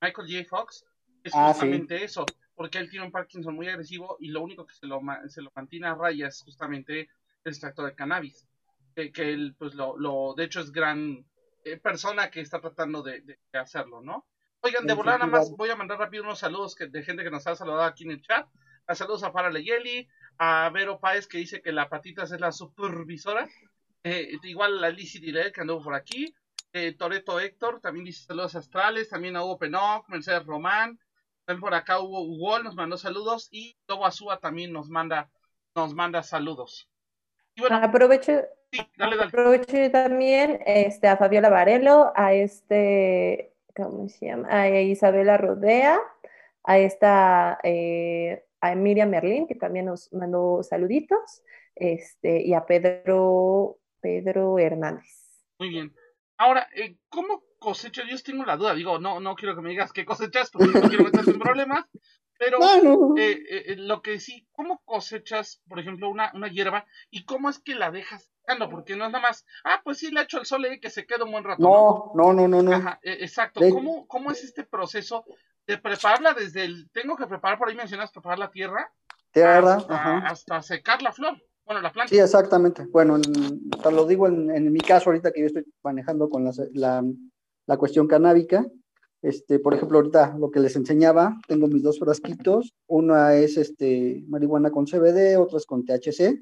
[0.00, 0.48] Michael J.
[0.48, 0.84] Fox
[1.24, 1.58] es Ah, sí.
[1.60, 2.24] justamente eso,
[2.54, 5.50] porque él tiene un Parkinson muy agresivo y lo único que se lo, se lo
[5.56, 7.08] mantiene a raya es justamente
[7.44, 8.46] el extracto de cannabis,
[8.94, 11.24] que, que él, pues, lo, lo, de hecho, es gran
[11.64, 14.26] eh, persona que está tratando de, de- de hacerlo, ¿no?
[14.60, 17.30] Oigan, de volada nada más voy a mandar rápido unos saludos que, de gente que
[17.30, 18.46] nos ha saludado aquí en el chat.
[18.86, 22.52] A saludos a Farah Leyeli, a Vero Páez que dice que la patitas es la
[22.52, 23.48] supervisora.
[24.02, 26.34] Eh, igual a Lizzie Dilel que anduvo por aquí.
[26.72, 29.08] Eh, Toreto Héctor también dice saludos astrales.
[29.08, 30.98] También a Hugo Penoc, Mercedes Román.
[31.44, 33.48] También por acá Hugo Hugo nos mandó saludos.
[33.50, 35.30] Y Lobo Azúa también nos manda,
[35.74, 36.88] nos manda saludos.
[37.54, 38.40] Y bueno, Aprovecho,
[38.72, 39.28] sí, dale, dale.
[39.28, 44.48] aprovecho también este, a Fabiola Varelo, a este, ¿cómo se llama?
[44.48, 46.00] A Isabela Rodea,
[46.62, 51.42] a esta, eh, a Miriam Merlín, que también nos mandó saluditos,
[51.74, 55.44] este, y a Pedro, Pedro Hernández.
[55.58, 55.94] Muy bien.
[56.36, 58.02] Ahora, eh, ¿cómo, cosecha?
[58.08, 60.88] Yo tengo la duda, digo, no, no quiero que me digas qué cosechas, porque no
[60.88, 61.84] quiero meterte en problemas,
[62.38, 63.14] pero No, no.
[63.18, 67.58] eh, eh, lo que sí, ¿cómo cosechas, por ejemplo, una, una hierba y cómo es
[67.58, 68.70] que la dejas secando?
[68.70, 71.06] Porque no es nada más, ah, pues sí, le echo el sol y que se
[71.06, 71.62] quede un buen rato.
[71.62, 72.72] No, no, no, no, no.
[72.72, 73.60] Ajá, eh, exacto.
[73.60, 75.24] De- ¿Cómo, ¿Cómo es este proceso
[75.66, 78.92] de prepararla desde el, tengo que preparar, por ahí mencionas preparar la tierra,
[79.32, 80.18] Tierra, hasta, ajá.
[80.26, 82.08] hasta secar la flor, bueno, la planta?
[82.08, 82.86] Sí, exactamente.
[82.86, 86.44] Bueno, en- te lo digo en, en mi caso ahorita que yo estoy manejando con
[86.44, 87.04] la, la,
[87.66, 88.66] la cuestión canábica.
[89.22, 92.72] Este, por ejemplo, ahorita lo que les enseñaba, tengo mis dos frasquitos.
[92.88, 96.40] Una es este, marihuana con CBD, otra es con THC.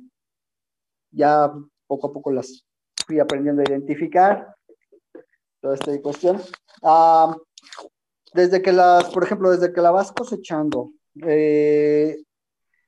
[1.11, 1.53] Ya
[1.87, 2.65] poco a poco las
[3.07, 4.55] fui aprendiendo a identificar.
[5.61, 6.41] Toda esta cuestión.
[6.83, 7.37] Ah,
[8.35, 10.93] desde que las, por ejemplo, desde que la vas cosechando,
[11.27, 12.17] eh,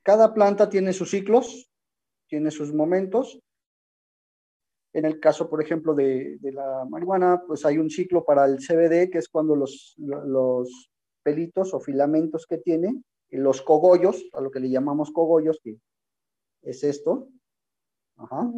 [0.02, 1.70] cada planta tiene sus ciclos,
[2.28, 3.40] tiene sus momentos.
[4.92, 8.58] En el caso, por ejemplo, de, de la marihuana, pues hay un ciclo para el
[8.58, 10.90] CBD, que es cuando los, lo- los
[11.22, 15.76] pelitos o filamentos que tiene, los cogollos, a lo que le llamamos cogollos, que
[16.62, 17.28] es esto,
[18.16, 18.50] ajá,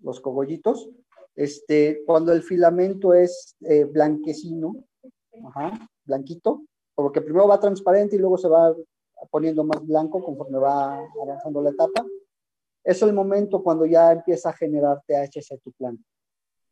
[0.00, 0.88] los cogollitos,
[1.34, 4.84] este, cuando el filamento es eh, blanquecino,
[5.46, 6.62] ajá, blanquito,
[6.94, 8.74] porque primero va transparente y luego se va
[9.30, 12.04] poniendo más blanco conforme va avanzando la etapa.
[12.84, 16.02] Es el momento cuando ya empieza a generar THC tu planta.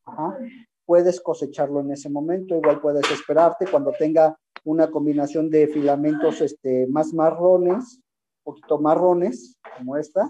[0.04, 0.38] Ajá.
[0.84, 6.86] Puedes cosecharlo en ese momento, igual puedes esperarte cuando tenga una combinación de filamentos este,
[6.88, 8.00] más marrones,
[8.44, 10.28] un poquito marrones, como esta,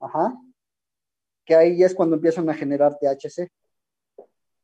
[0.00, 0.38] ajá,
[1.44, 3.50] que ahí es cuando empiezan a generar THC.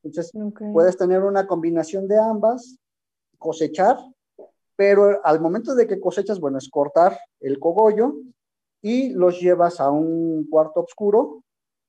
[0.02, 0.32] Entonces,
[0.72, 2.78] puedes tener una combinación de ambas,
[3.38, 3.96] cosechar,
[4.77, 8.14] pero al momento de que cosechas, bueno, es cortar el cogollo
[8.83, 11.42] y los llevas a un cuarto oscuro,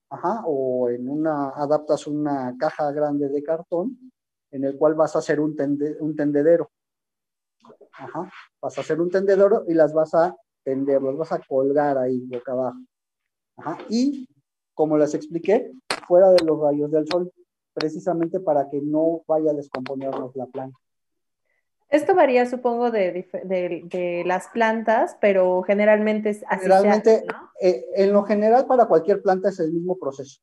[0.09, 4.11] ajá, o en una, adaptas una caja grande de cartón
[4.51, 6.69] en el cual vas a hacer un, tende- un tendedero.
[7.91, 8.31] Ajá,
[8.61, 12.19] vas a hacer un tendedero y las vas a tender, las vas a colgar ahí
[12.25, 12.79] boca abajo.
[13.57, 14.27] Ajá, y
[14.73, 15.71] como les expliqué,
[16.07, 17.31] fuera de los rayos del sol,
[17.73, 20.77] precisamente para que no vaya a descomponernos la planta.
[21.89, 26.63] Esto varía, supongo, de, de- de las plantas, pero generalmente es así.
[26.63, 27.25] Generalmente,
[27.61, 30.41] eh, en lo general, para cualquier planta es el mismo proceso.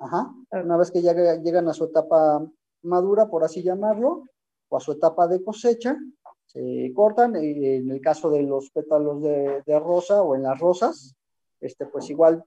[0.00, 0.32] Ajá.
[0.50, 2.44] Una vez que ya llegan a su etapa
[2.82, 4.24] madura, por así llamarlo,
[4.68, 5.96] o a su etapa de cosecha,
[6.46, 7.36] se cortan.
[7.36, 11.14] En el caso de los pétalos de, de rosa o en las rosas,
[11.60, 12.44] este, pues igual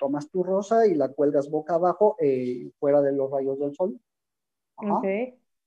[0.00, 3.98] tomas tu rosa y la cuelgas boca abajo, eh, fuera de los rayos del sol.
[4.76, 4.94] Ajá.
[4.98, 5.04] Ok.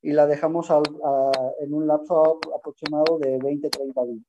[0.07, 4.23] Y la dejamos al- a- en un lapso aproximado de 20-30 días.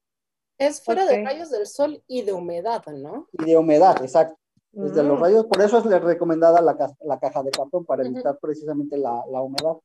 [0.59, 3.29] Es fuera de rayos del sol y de humedad, ¿no?
[3.31, 4.37] Y de humedad, exacto.
[4.73, 8.05] Desde los Mm, rayos, por eso es recomendada la, ca- la caja de cartón, para
[8.05, 9.77] evitar precisamente la, la humedad.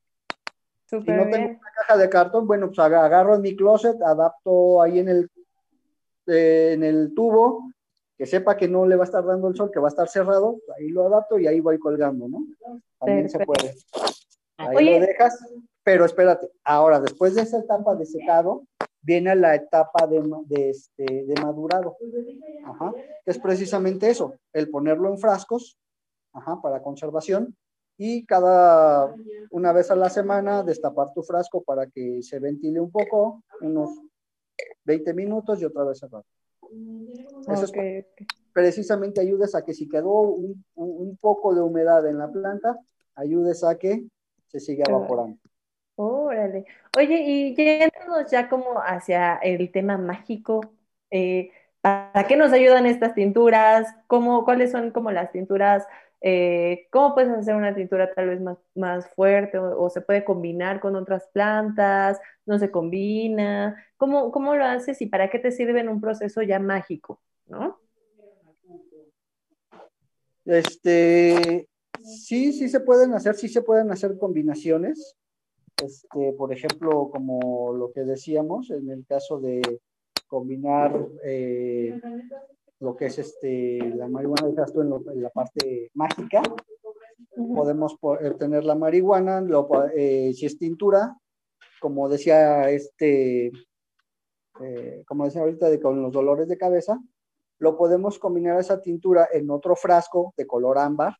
[0.87, 1.59] Si no tengo bien.
[1.61, 5.31] una caja de cartón, bueno, pues aga- agarro en mi closet, adapto ahí en el,
[6.25, 7.69] eh, en el tubo,
[8.17, 10.07] que sepa que no le va a estar dando el sol, que va a estar
[10.09, 12.39] cerrado, ahí lo adapto y ahí voy colgando, ¿no?
[12.99, 13.75] También se puede.
[14.57, 14.99] Ahí Oye.
[14.99, 15.37] lo dejas,
[15.83, 18.63] pero espérate, ahora, después de esa etapa de secado,
[19.01, 21.97] viene la etapa de, este, de madurado.
[22.65, 22.93] Ajá,
[23.25, 25.77] que es precisamente eso, el ponerlo en frascos,
[26.31, 27.55] ajá, para conservación,
[27.97, 29.13] y cada
[29.51, 33.89] una vez a la semana destapar tu frasco para que se ventile un poco, unos
[34.85, 36.23] 20 minutos y otra vez cerrar.
[37.51, 37.71] Eso es
[38.53, 42.79] precisamente ayudes a que si quedó un, un- poco de humedad en la planta,
[43.15, 44.05] ayudes a que
[44.47, 45.37] se siga evaporando.
[45.95, 46.65] Órale.
[46.97, 50.61] Oye, y yéndonos ya como hacia el tema mágico,
[51.11, 51.51] eh,
[51.81, 53.87] ¿para qué nos ayudan estas tinturas?
[54.07, 55.85] ¿Cómo, cuáles son como las tinturas?
[56.25, 60.23] eh, ¿cómo puedes hacer una tintura tal vez más, más fuerte o, o se puede
[60.23, 62.19] combinar con otras plantas?
[62.45, 63.75] ¿No se combina?
[63.97, 67.21] ¿Cómo, cómo lo haces y para qué te sirve en un proceso ya mágico?
[67.45, 67.77] ¿No?
[70.45, 71.67] Este,
[72.01, 75.17] sí, sí se pueden hacer, sí se pueden hacer combinaciones.
[75.81, 79.81] Este, por ejemplo, como lo que decíamos, en el caso de
[80.27, 81.99] combinar eh,
[82.79, 86.41] lo que es este, la marihuana, dejas tú en, lo- en la parte mágica,
[87.55, 91.17] podemos po- eh, tener la marihuana, lo eh, si es tintura,
[91.81, 93.51] como decía este,
[94.61, 96.99] eh, como decía ahorita, de, con los dolores de cabeza,
[97.59, 101.15] lo podemos combinar esa tintura en otro frasco de color ámbar.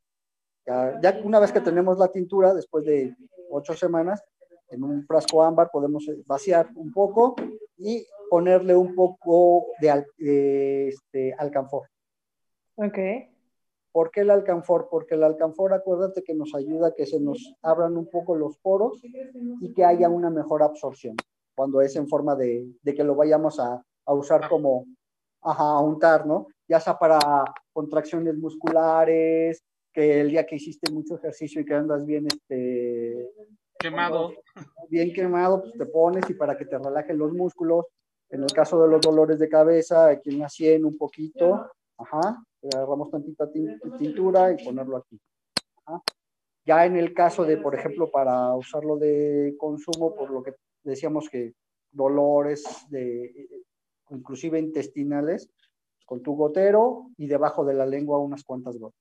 [0.66, 3.16] Ya, ya una vez que tenemos la tintura, después de
[3.50, 4.24] ocho semanas,
[4.74, 7.36] en un frasco ámbar podemos eh, vaciar un poco
[7.78, 11.88] y ponerle un poco de, al- de, este, alcanfor.
[12.76, 12.98] Ok.
[13.92, 14.88] ¿Por qué el alcanfor?
[14.90, 18.58] Porque el alcanfor, acuérdate que nos ayuda a que se nos abran un poco los
[18.58, 19.00] poros
[19.62, 21.16] y que haya una mejor absorción
[21.56, 24.88] cuando es en forma de, de que lo vayamos a, a usar como,
[25.42, 26.48] ajá, a untar, ¿no?
[26.68, 27.20] Ya sea para
[27.72, 29.62] contracciones musculares,
[29.94, 33.30] que el día que hiciste mucho ejercicio y que andas bien, este,
[33.80, 34.34] Quemado.
[34.90, 37.86] bien quemado, pues te pones y para que te relajen los músculos.
[38.30, 42.44] En el caso de los dolores de cabeza, aquí en la sien un poquito, ajá,
[42.74, 45.20] agarramos tantita tin- tintura y ponerlo aquí.
[45.86, 46.02] ajá.
[46.66, 50.54] Ya en el caso de, por ejemplo, para usarlo de consumo, por lo que
[50.84, 51.54] decíamos que
[51.92, 53.50] dolores de
[54.10, 55.50] inclusive intestinales,
[56.06, 59.00] con tu gotero y debajo de la lengua unas cuantas gotas.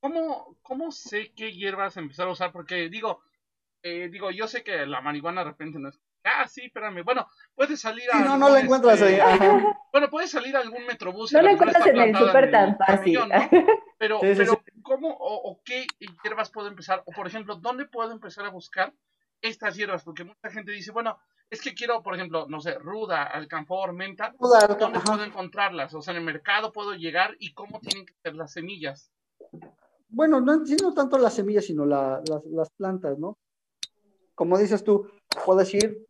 [0.00, 2.52] ¿Cómo, ¿Cómo sé qué hierbas empezar a usar?
[2.52, 3.20] Porque digo,
[4.04, 6.00] eh, digo, yo sé que la marihuana de repente no es.
[6.24, 7.04] Ah, sí, espérame.
[7.04, 8.24] Bueno, puede salir Sí, a.
[8.24, 9.14] no, no la encuentras ahí.
[9.20, 9.78] ajá.
[9.92, 11.32] Bueno, puede salir a algún metrobús.
[11.32, 13.14] No a lo mejor encuentras en el súper tan fácil.
[13.20, 13.26] ¿no?
[13.98, 14.80] Pero, Sí, sí, pero sí.
[14.82, 15.86] ¿cómo o, o qué
[16.24, 17.02] hierbas puedo empezar?
[17.06, 18.92] O, por ejemplo, ¿dónde puedo empezar a buscar
[19.40, 20.02] estas hierbas?
[20.04, 21.16] Porque mucha gente dice, bueno,
[21.48, 24.34] es que quiero, por ejemplo, no sé, ruda, alcanfor, menta.
[24.38, 25.04] Toda- ¿Dónde ajá.
[25.06, 25.94] puedo encontrarlas?
[25.94, 29.12] O sea, en el mercado puedo llegar y cómo tienen que ser las semillas.
[30.08, 33.38] Bueno, no entiendo tanto las semillas, sino la- las, las plantas, ¿no?
[34.36, 35.08] Como dices tú,
[35.44, 36.06] puedes ir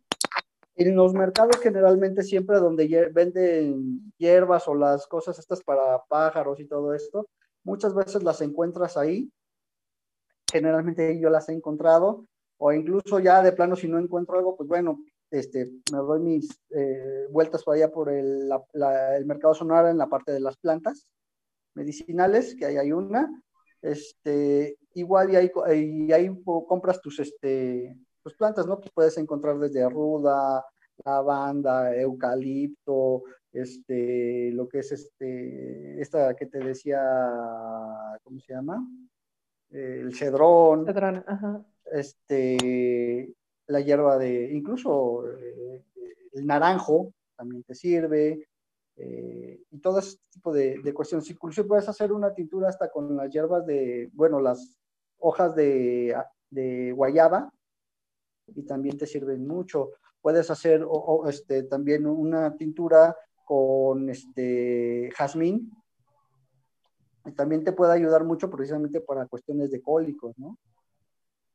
[0.75, 6.67] en los mercados generalmente siempre donde venden hierbas o las cosas estas para pájaros y
[6.67, 7.27] todo esto,
[7.63, 9.31] muchas veces las encuentras ahí.
[10.51, 14.67] Generalmente yo las he encontrado, o incluso ya de plano si no encuentro algo, pues
[14.67, 14.99] bueno,
[15.31, 18.49] este, me doy mis eh, vueltas por allá por el,
[19.15, 21.07] el mercado sonora en la parte de las plantas
[21.75, 23.29] medicinales, que ahí hay una,
[23.81, 26.29] este, igual y ahí, y ahí
[26.67, 27.97] compras tus, este,
[28.27, 28.81] tus plantas, ¿no?
[28.81, 30.65] Que puedes encontrar desde ruda,
[31.05, 33.23] lavanda, eucalipto,
[33.53, 36.99] este, lo que es este, esta que te decía,
[38.21, 38.85] ¿cómo se llama?
[39.69, 41.65] El cedrón, Patrona, ajá.
[41.85, 43.33] este,
[43.67, 45.85] la hierba de, incluso eh,
[46.33, 48.45] el naranjo también te sirve,
[48.97, 51.29] eh, y todo ese tipo de, de cuestiones.
[51.29, 54.77] Incluso puedes hacer una tintura hasta con las hierbas de, bueno, las
[55.19, 56.13] hojas de,
[56.49, 57.49] de guayaba,
[58.55, 59.91] y también te sirven mucho.
[60.21, 65.71] Puedes hacer o- o, este, también una tintura con este, jazmín,
[67.25, 70.57] y también te puede ayudar mucho precisamente para cuestiones de cólicos, ¿no?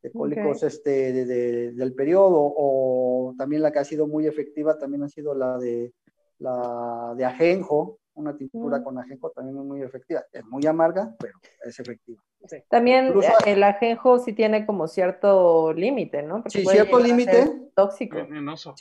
[0.01, 4.77] De cólicos este, de- de- del periodo, o también la que ha sido muy efectiva
[4.77, 5.93] también ha sido la de,
[6.39, 8.83] la de ajenjo, una tintura Mm.
[8.83, 10.23] con ajenjo también es muy efectiva.
[10.31, 11.33] Es muy amarga, pero
[11.63, 12.21] es efectiva.
[12.69, 16.43] También Incluso- eh, el ajenjo sí tiene como cierto límite, ¿no?
[16.43, 17.69] Porque Sí, puede cierto límite.
[17.75, 18.17] Tóxico.
[18.17, 18.75] Venenoso.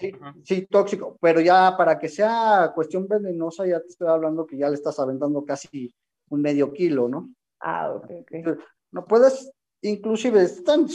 [0.45, 4.69] Sí, tóxico, pero ya para que sea cuestión venenosa, ya te estoy hablando que ya
[4.69, 5.95] le estás aventando casi
[6.29, 7.31] un medio kilo, ¿no?
[7.61, 8.59] Ah, ok, ok.
[8.91, 9.51] No puedes,
[9.81, 10.87] inclusive es tan,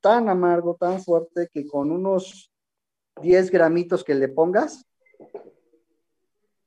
[0.00, 2.50] tan amargo, tan fuerte, que con unos
[3.20, 4.84] 10 gramitos que le pongas,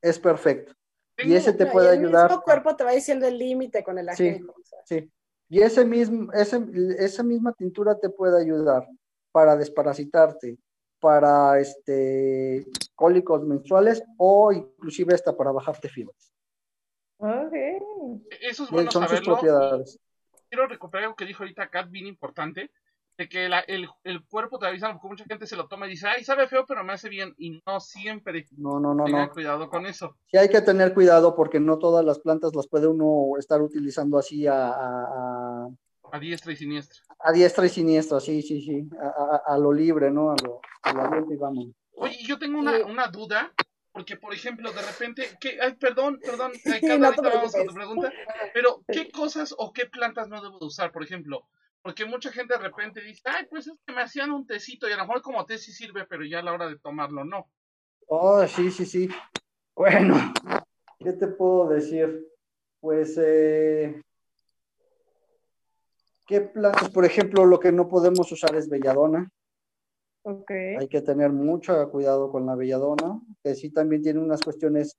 [0.01, 0.73] es perfecto.
[1.17, 2.29] Y ese te puede el ayudar.
[2.29, 4.29] mismo cuerpo te va diciendo el límite con el Sí.
[4.29, 4.51] ajenjo.
[4.51, 4.79] o sea.
[4.85, 5.11] Sí.
[5.49, 6.65] Y ese mismo, ese,
[6.99, 8.85] esa misma tintura te puede ayudar
[9.31, 10.57] para desparasitarte,
[10.99, 16.33] para este, cólicos menstruales o inclusive hasta para bajarte fibras.
[17.17, 17.53] Ok.
[18.41, 19.99] Eso es Y bueno son sus propiedades.
[20.49, 22.71] Quiero recuperar algo que dijo ahorita Kat, bien importante,
[23.17, 25.91] de que la- el, el cuerpo te avisa, porque mucha gente se lo toma y
[25.91, 27.33] dice, ay, sabe feo, pero me hace bien.
[27.37, 28.45] Y no siempre.
[28.57, 29.33] No, no, no, Tengan no.
[29.33, 30.15] cuidado con eso.
[30.31, 34.17] Sí hay que tener cuidado porque no todas las plantas las puede uno estar utilizando
[34.19, 35.69] así a, a- a-
[36.11, 36.99] A diestra y siniestra.
[37.19, 40.31] a diestra y siniestra, sí, sí, sí, a, a- a lo libre, ¿no?
[40.31, 41.67] A lo, a lo y vamos.
[41.95, 42.83] Oye, yo tengo una, Sí.
[42.83, 43.51] una duda,
[43.91, 47.73] porque por ejemplo, de repente, que, ay, perdón, perdón, eh, no ahorita vamos con tu
[47.73, 48.13] pregunta,
[48.53, 51.47] pero ¿qué cosas o qué plantas no debo de usar, por ejemplo?
[51.81, 54.91] Porque mucha gente de repente dice, ay, pues es que me hacían un tecito y
[54.91, 57.49] a lo mejor como té sí sirve, pero ya a la hora de tomarlo no.
[58.07, 59.09] Oh, sí, sí, sí.
[59.75, 60.15] Bueno,
[60.99, 62.27] ¿qué te puedo decir?
[62.79, 64.01] Pues, eh,
[66.25, 66.89] ¿qué plantas?
[66.89, 69.29] Por ejemplo, lo que no podemos usar es belladona.
[70.23, 70.51] Ok.
[70.79, 74.97] Hay que tener mucho cuidado con la belladona, que sí también tiene unas cuestiones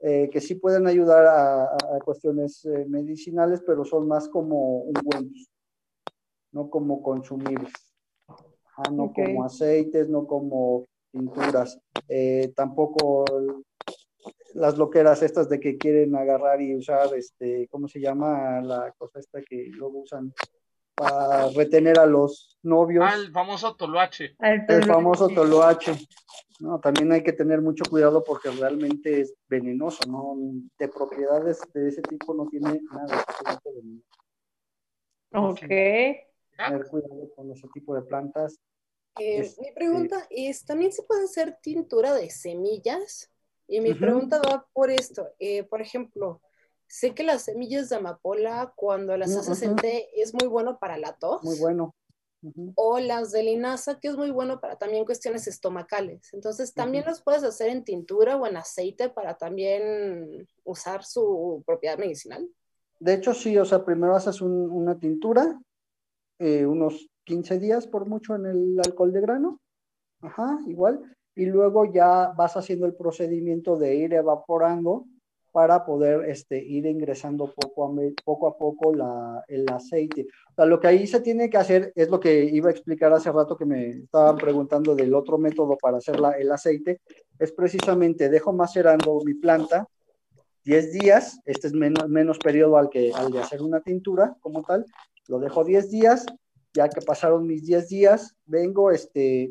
[0.00, 5.50] eh, que sí pueden ayudar a cuestiones eh, medicinales, pero son más como ungüentos,
[6.52, 7.72] no como consumibles.
[8.28, 11.78] Ajá, no como aceites, no como pinturas.
[12.08, 13.24] Eh, tampoco
[14.54, 19.20] las loqueras estas de que quieren agarrar y usar, este, ¿cómo se llama la cosa
[19.20, 20.32] esta que luego usan
[20.94, 23.04] para retener a los novios?
[23.06, 24.36] Ah, el famoso toloache.
[24.40, 25.92] El famoso toloache.
[26.60, 30.36] No, también hay que tener mucho cuidado porque realmente es venenoso, ¿no?
[30.78, 33.24] De propiedades de ese tipo no tiene nada.
[35.32, 35.62] Ok.
[36.68, 38.58] Tener cuidado con ese tipo de plantas.
[39.18, 43.30] Eh, Este- mi pregunta es, ¿también se puede hacer tintura de semillas?
[43.66, 45.28] Y mi pregunta va por esto.
[45.38, 46.40] eh, por ejemplo,
[46.86, 50.98] sé que las semillas de amapola, cuando las haces en té, es muy bueno para
[50.98, 51.42] la tos.
[51.44, 51.94] Muy bueno.
[52.74, 56.32] O las de linaza, que es muy bueno para también cuestiones estomacales.
[56.32, 61.98] Entonces, también las puedes hacer en tintura o en aceite para también usar su propiedad
[61.98, 62.48] medicinal.
[62.98, 65.60] De hecho, sí, o sea, primero haces un- una tintura,
[66.40, 69.60] eh, unos 15 días por mucho en el alcohol de grano,
[70.22, 71.00] ajá, igual,
[71.36, 75.04] y luego ya vas haciendo el procedimiento de ir evaporando
[75.52, 78.92] para poder este, ir ingresando poco a, poco,
[79.48, 80.28] el aceite.
[80.50, 83.12] O sea, lo que ahí se tiene que hacer es lo que iba a explicar
[83.12, 87.00] hace rato que me estaban preguntando del otro método para hacer el aceite,
[87.38, 89.86] es precisamente dejo macerando mi planta
[90.64, 94.62] 10 días, este es menos, menos periodo al, que, al de hacer una tintura como
[94.62, 94.86] tal,
[95.30, 96.26] lo dejo 10 días,
[96.74, 99.50] ya que pasaron mis 10 días, vengo, este,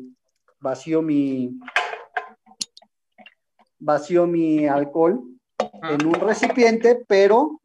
[0.60, 1.58] vacío mi,
[3.78, 5.22] vacío mi alcohol
[5.82, 7.60] en un recipiente, pero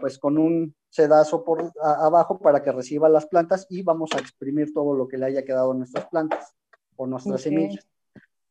[0.00, 4.18] pues con un sedazo por a- abajo para que reciba las plantas y vamos a
[4.20, 6.54] exprimir todo lo que le haya quedado a nuestras plantas
[6.96, 7.84] o nuestras semillas.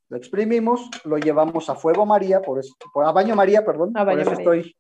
[0.09, 4.03] Lo exprimimos, lo llevamos a fuego María, por eso, por- a baño María, perdón, A
[4.05, 4.39] por eso María.
[4.43, 4.75] estoy,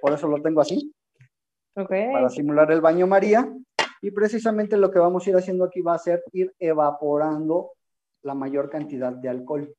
[0.00, 0.92] por eso lo tengo así,
[1.76, 1.90] Ok.
[2.12, 3.48] para simular el baño María.
[4.00, 7.72] Y precisamente lo que vamos a ir haciendo aquí va a ser ir evaporando
[8.22, 9.74] la mayor cantidad de alcohol.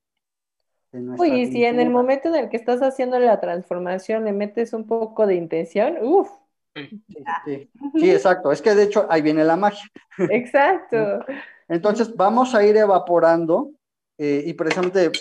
[0.92, 4.34] de Uy, y si en el momento en el que estás haciendo la transformación le
[4.34, 6.30] metes un poco de intención, uff,
[6.76, 7.04] sí.
[7.08, 8.52] Sí, sí, sí, exacto.
[8.52, 9.86] Es que de hecho ahí viene la magia.
[10.32, 11.26] exacto.
[11.68, 13.72] Entonces vamos a ir evaporando
[14.18, 15.12] eh, y precisamente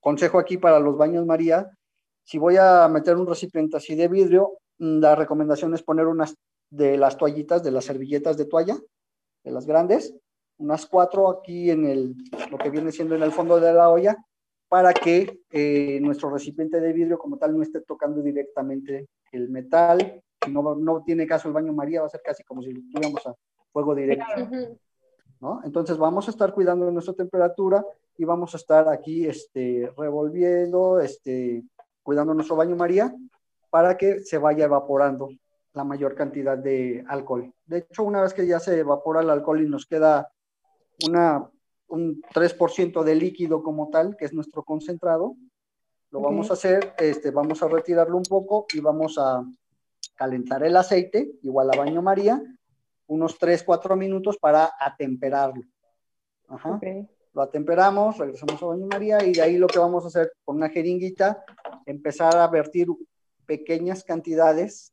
[0.00, 1.70] consejo aquí para los baños María,
[2.24, 6.36] si voy a meter un recipiente así de vidrio, la recomendación es poner unas
[6.70, 8.76] de las toallitas, de las servilletas de toalla,
[9.44, 10.14] de las grandes,
[10.58, 12.14] unas cuatro aquí en el,
[12.50, 14.16] lo que viene siendo en el fondo de la olla,
[14.68, 20.20] para que eh, nuestro recipiente de vidrio como tal no esté tocando directamente el metal.
[20.44, 22.80] Si no, no tiene caso el baño María, va a ser casi como si lo
[22.80, 23.34] tuviéramos a
[23.72, 24.26] fuego directo.
[25.40, 25.60] ¿no?
[25.64, 27.84] Entonces vamos a estar cuidando nuestra temperatura
[28.18, 31.62] y vamos a estar aquí este, revolviendo, este,
[32.02, 33.14] cuidando nuestro baño María
[33.70, 35.28] para que se vaya evaporando
[35.72, 37.52] la mayor cantidad de alcohol.
[37.66, 40.32] De hecho, una vez que ya se evapora el alcohol y nos queda
[41.06, 41.50] una,
[41.88, 45.36] un 3% de líquido como tal, que es nuestro concentrado,
[46.10, 49.44] lo vamos a hacer, este, vamos a retirarlo un poco y vamos a
[50.14, 52.42] calentar el aceite, igual a baño María,
[53.08, 55.62] unos 3, 4 minutos para atemperarlo.
[56.48, 56.80] Ajá.
[57.34, 60.56] Lo atemperamos, regresamos a baño María y de ahí lo que vamos a hacer con
[60.56, 61.44] una jeringuita,
[61.84, 62.88] empezar a vertir
[63.46, 64.92] pequeñas cantidades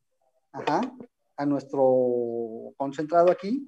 [0.51, 3.66] a nuestro concentrado aquí,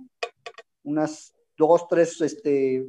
[0.83, 2.85] unas dos, tres este,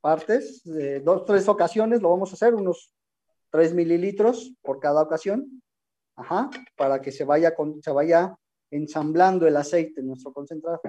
[0.00, 0.62] partes,
[1.02, 2.92] dos, tres ocasiones, lo vamos a hacer, unos
[3.50, 5.62] 3 mililitros por cada ocasión,
[6.76, 8.36] para que se vaya, con, se vaya
[8.70, 10.80] ensamblando el aceite en nuestro concentrado.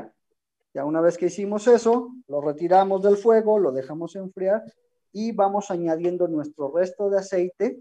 [0.73, 4.63] Ya una vez que hicimos eso, lo retiramos del fuego, lo dejamos enfriar
[5.11, 7.79] y vamos añadiendo nuestro resto de aceite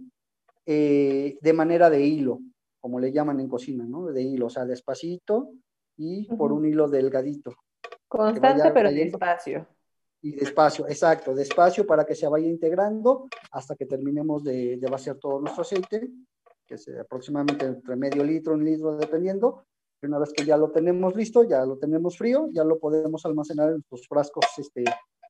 [0.70, 2.40] eh, de manera de hilo,
[2.78, 4.04] como le llaman en cocina, ¿no?
[4.04, 5.54] De hilo, o sea, despacito
[5.96, 7.54] y por un hilo delgadito.
[8.06, 9.66] Constante pero despacio.
[10.20, 15.16] Y despacio, exacto, despacio para que se vaya integrando hasta que terminemos de, de vaciar
[15.16, 16.10] todo nuestro aceite,
[16.66, 19.64] que es aproximadamente entre medio litro, un litro, dependiendo.
[20.02, 23.24] Y una vez que ya lo tenemos listo, ya lo tenemos frío, ya lo podemos
[23.24, 24.84] almacenar en nuestros frascos este,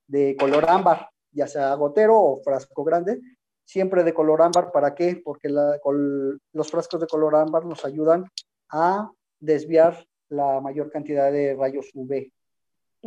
[0.09, 3.20] de color ámbar, ya sea gotero o frasco grande,
[3.69, 4.73] siempre de color ámbar.
[4.73, 5.21] ¿Para qué?
[5.23, 8.25] Porque la- col- los frascos de color ámbar nos ayudan
[8.71, 12.33] a desviar la mayor cantidad de rayos UV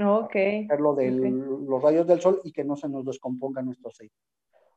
[0.04, 0.36] Ok.
[0.80, 1.68] lo de Ok.
[1.68, 4.14] los rayos del sol y que no se nos descomponga nuestro aceite.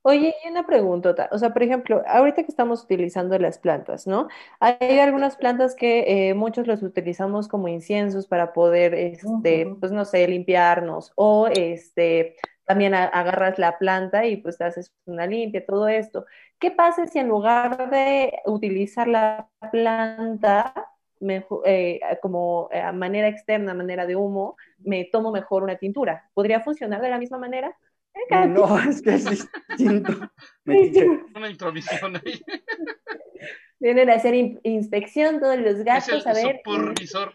[0.06, 4.28] Oye, y una preguntota, o sea, por ejemplo, ahorita que estamos utilizando las plantas, ¿no?
[4.60, 10.04] Hay algunas plantas que eh, muchos los utilizamos como inciensos para poder, este, pues no
[10.04, 15.64] sé, limpiarnos, o este, también a- agarras la planta y pues te haces una limpia,
[15.66, 16.26] todo esto.
[16.58, 20.72] ¿Qué pasa si en lugar de utilizar la planta
[21.20, 26.30] mejo- eh, como eh, manera externa, manera de humo, me tomo mejor una tintura?
[26.34, 27.76] ¿Podría funcionar de la misma manera?
[28.14, 30.12] Eh, No, es que es distinto.
[30.64, 31.06] Metiche.
[31.34, 32.42] Una introvisión ahí.
[33.80, 36.60] Vienen a hacer in- inspección todos los Es gatos, el a ver.
[36.64, 37.32] supervisor.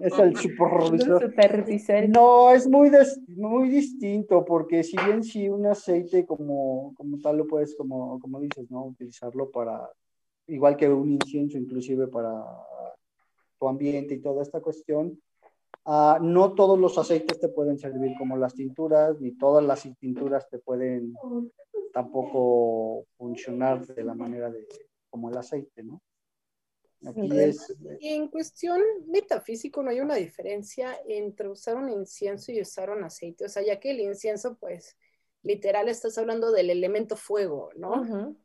[0.00, 1.22] Es el supervisor.
[1.22, 2.08] Supervisor.
[2.08, 7.38] No, es muy, des- muy distinto, porque si bien si un aceite como, como tal
[7.38, 8.84] lo puedes, como, como dices, ¿no?
[8.86, 9.90] Utilizarlo para,
[10.46, 12.44] igual que un incienso, inclusive para
[13.58, 15.20] tu ambiente y toda esta cuestión,
[15.84, 20.48] ah, no todos los aceites te pueden servir como las tinturas, ni todas las tinturas
[20.48, 21.12] te pueden
[21.92, 24.66] tampoco funcionar de la manera de,
[25.12, 26.02] como el aceite, ¿no?
[27.04, 32.60] Aquí es, Y en cuestión metafísico no hay una diferencia entre usar un incienso y
[32.60, 33.44] usar un aceite.
[33.44, 34.96] O sea, ya que el incienso, pues,
[35.42, 38.36] literal estás hablando del elemento fuego, ¿no?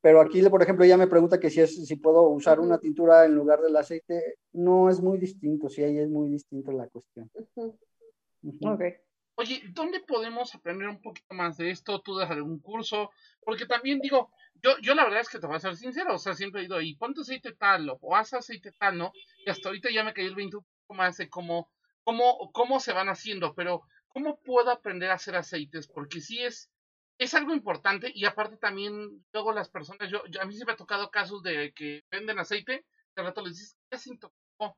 [0.00, 3.24] Pero aquí, por ejemplo, ella me pregunta que si, es, si puedo usar una tintura
[3.24, 4.36] en lugar del aceite.
[4.52, 7.30] No es muy distinto, sí, ahí es muy distinto la cuestión.
[7.34, 7.78] Ujú.
[8.42, 8.68] Ujú.
[8.68, 8.82] Ok.
[9.36, 12.00] Oye, ¿dónde podemos aprender un poquito más de esto?
[12.00, 13.10] ¿Tú das algún curso?
[13.44, 14.30] Porque también digo,
[14.62, 16.64] yo, yo la verdad es que te voy a ser sincero, o sea, siempre he
[16.64, 19.12] ido, y ponte aceite tal, o, o haz aceite tal, ¿no?
[19.44, 21.70] Y hasta ahorita ya me cayó el 20 un poco más de cómo,
[22.04, 25.88] cómo, cómo se van haciendo, pero ¿cómo puedo aprender a hacer aceites?
[25.88, 26.70] Porque sí es,
[27.18, 30.72] es algo importante, y aparte también, luego las personas, yo, yo- a mí sí me
[30.72, 32.86] ha tocado casos de que venden aceite,
[33.16, 34.76] de rato les dices, ¿qué se intoxicó?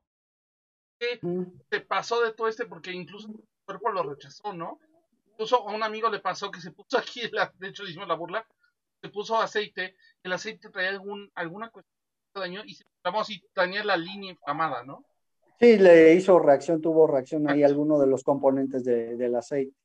[0.99, 1.21] ¿Qué
[1.69, 2.67] te pasó de todo este?
[2.67, 4.79] Porque incluso tu cuerpo lo rechazó, ¿no?
[5.33, 8.09] Incluso a un amigo le pasó que se puso aquí, la- de hecho le hicimos
[8.09, 8.47] la burla,
[9.05, 11.95] se puso aceite, el aceite traía algún, alguna cuestión
[12.35, 15.05] de daño y se inflamó así, tenía la línea inflamada, ¿no?
[15.61, 19.77] Sí, le hizo reacción, tuvo reacción ahí alguno de los componentes de- del aceite.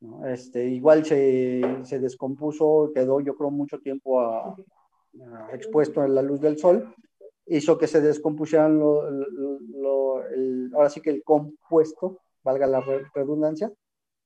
[0.00, 0.24] ¿no?
[0.28, 6.22] Este, igual se, se descompuso, quedó yo creo mucho tiempo a- a expuesto a la
[6.22, 6.94] luz del sol,
[7.46, 12.80] hizo que se descompusieran lo, lo- lo- el- ahora sí que el compuesto, valga la
[12.80, 13.72] re- redundancia,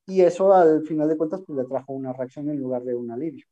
[0.06, 3.10] y eso al final de cuentas pues, le trajo una reacción en lugar de un
[3.10, 3.46] alivio.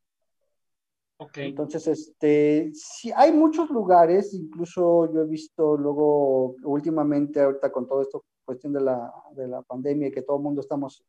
[1.18, 1.38] Ok.
[1.38, 8.02] Entonces, este, sí, hay muchos lugares, incluso yo he visto luego, últimamente, ahorita con todo
[8.02, 11.02] esto, cuestión de la, de la pandemia que todo el mundo estamos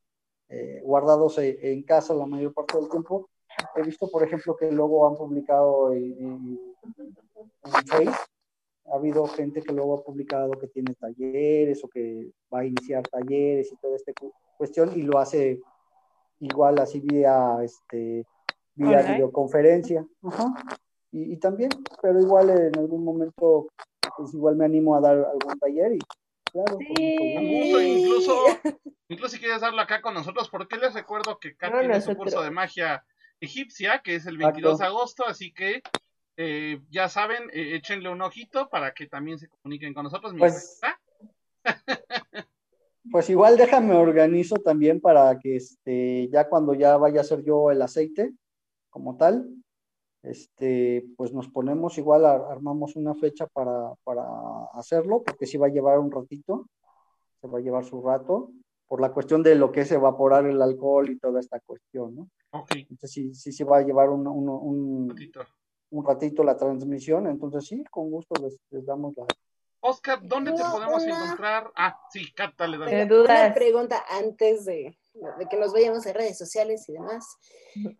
[0.50, 3.30] eh, guardados e- en casa la mayor parte del tiempo,
[3.76, 6.60] he visto, por ejemplo, que luego han publicado en, en-
[7.66, 8.10] en Face,
[8.90, 13.04] ha habido gente que luego ha publicado que tiene talleres o que va a iniciar
[13.08, 15.60] talleres y toda esta cu- cuestión y lo hace
[16.40, 18.26] igual así vía, este,
[18.78, 20.06] vía videoconferencia.
[20.24, 20.54] Ajá.
[21.12, 21.70] Y, y también,
[22.02, 23.68] pero igual en algún momento,
[24.18, 26.00] pues igual me animo a dar algún taller y
[26.52, 26.74] claro.
[26.74, 26.84] con
[27.46, 28.34] mucho Con incluso,
[29.10, 32.16] incluso si quieres darlo acá con nosotros, porque les recuerdo que Kat No, tiene su
[32.16, 33.04] curso de magia
[33.40, 35.82] egipcia, que es el 22 de agosto, así que
[36.38, 40.34] eh, ya saben, eh, échenle un ojito para que también se comuniquen con nosotros.
[40.34, 40.94] Mira, Pues- ahí
[42.38, 42.48] está.
[43.10, 47.72] Pues igual déjame organizo también para que este, ya cuando ya vaya a ser yo
[47.72, 48.34] el aceite
[48.98, 49.48] como tal,
[50.24, 54.24] este, pues nos ponemos igual, ar- armamos una fecha para, para
[54.74, 56.66] hacerlo, porque sí va a llevar un ratito,
[57.40, 58.50] se va a llevar su rato,
[58.88, 62.28] por la cuestión de lo que es evaporar el alcohol y toda esta cuestión, ¿no?
[62.52, 65.42] Ok, Entonces sí, sí se va a llevar un, un, un- ratito.
[65.92, 69.28] un ratito la transmisión, entonces sí, con gusto les, les damos la...
[69.82, 71.72] Oscar, ¿dónde te podemos una- encontrar?
[71.76, 73.08] Ah, sí, dale.
[73.08, 74.98] ¿Qué Una pregunta antes de,
[75.38, 77.26] de que nos vayamos a redes sociales y demás.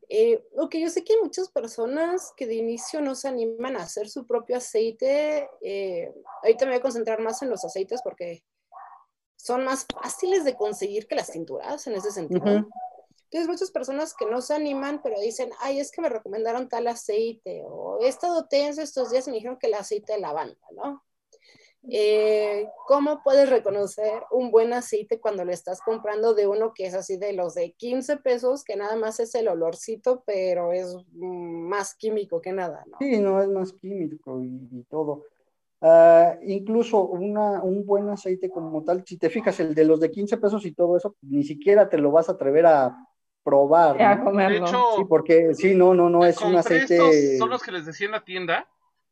[0.10, 3.84] Eh, ok, yo sé que hay muchas personas que de inicio no se animan a
[3.84, 5.50] hacer su propio aceite.
[5.62, 6.14] Eh,
[6.44, 8.44] ahorita me voy a concentrar más en los aceites porque
[9.36, 12.42] son más fáciles de conseguir que las tinturas en ese sentido.
[12.42, 12.70] Ujú.
[13.30, 16.88] Entonces, muchas personas que no se animan, pero dicen, ay, es que me recomendaron tal
[16.88, 21.04] aceite, o he estado tenso estos días me dijeron que el aceite de lavanda, ¿no?
[21.90, 26.94] Eh, ¿Cómo puedes reconocer un buen aceite cuando lo estás comprando de uno que es
[26.94, 31.68] así de los de 15 pesos, que nada más es el olorcito, pero es mm,
[31.70, 32.98] más químico que nada, ¿no?
[33.00, 35.24] Sí, no es más químico y, y todo.
[35.80, 40.10] Ah, incluso una, un buen aceite como tal, si te fijas, el de los de
[40.10, 42.98] 15 pesos y todo eso, ni siquiera te lo vas a atrever a
[43.44, 44.24] probar, A ¿no?
[44.24, 44.66] De comerlo.
[44.66, 46.96] hecho, Sí, porque sí, no, no, no, es un aceite.
[46.98, 48.68] estos, son los que les decía en la tienda.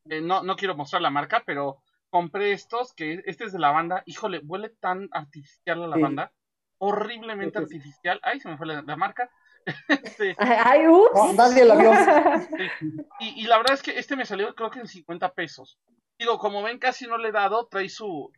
[0.10, 1.78] eh, no, no quiero mostrar la marca, pero
[2.16, 4.02] compré estos, que este es de lavanda.
[4.06, 5.92] Híjole, huele tan artificial la Sí.
[6.00, 6.32] lavanda.
[6.78, 7.76] Horriblemente Sí, sí, sí.
[7.76, 8.20] artificial.
[8.24, 9.30] Ay, se me fue la, la marca.
[10.22, 11.36] Este, Ay, ups.
[11.36, 11.92] Nadie la vio.
[13.20, 15.78] y, y la verdad es que este me salió creo que en 50 pesos.
[16.18, 17.68] Digo, como ven, casi no le he dado.
[17.68, 18.32] Trae su,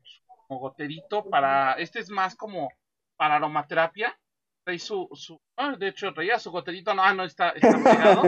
[0.50, 1.74] goterito para...
[1.74, 2.70] Este es más como
[3.16, 4.18] para aromaterapia.
[4.64, 5.08] Trae su...
[5.14, 6.96] su ah, de hecho, traía su goterito.
[6.96, 8.24] No, ah, no, está, está pegado.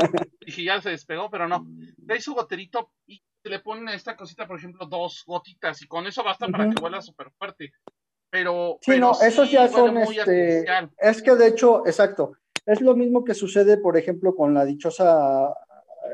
[0.45, 1.65] Dije, ya se despegó, pero no.
[2.05, 5.81] Trae su goterito y le ponen a esta cosita, por ejemplo, dos gotitas.
[5.81, 7.71] Y con eso basta para que huela súper fuerte.
[8.29, 8.77] Pero...
[8.81, 10.91] Sí, pero no, esos ya son, este, artificial.
[10.97, 12.33] es que de hecho, exacto,
[12.65, 15.53] es lo mismo que sucede, por ejemplo, con la dichosa,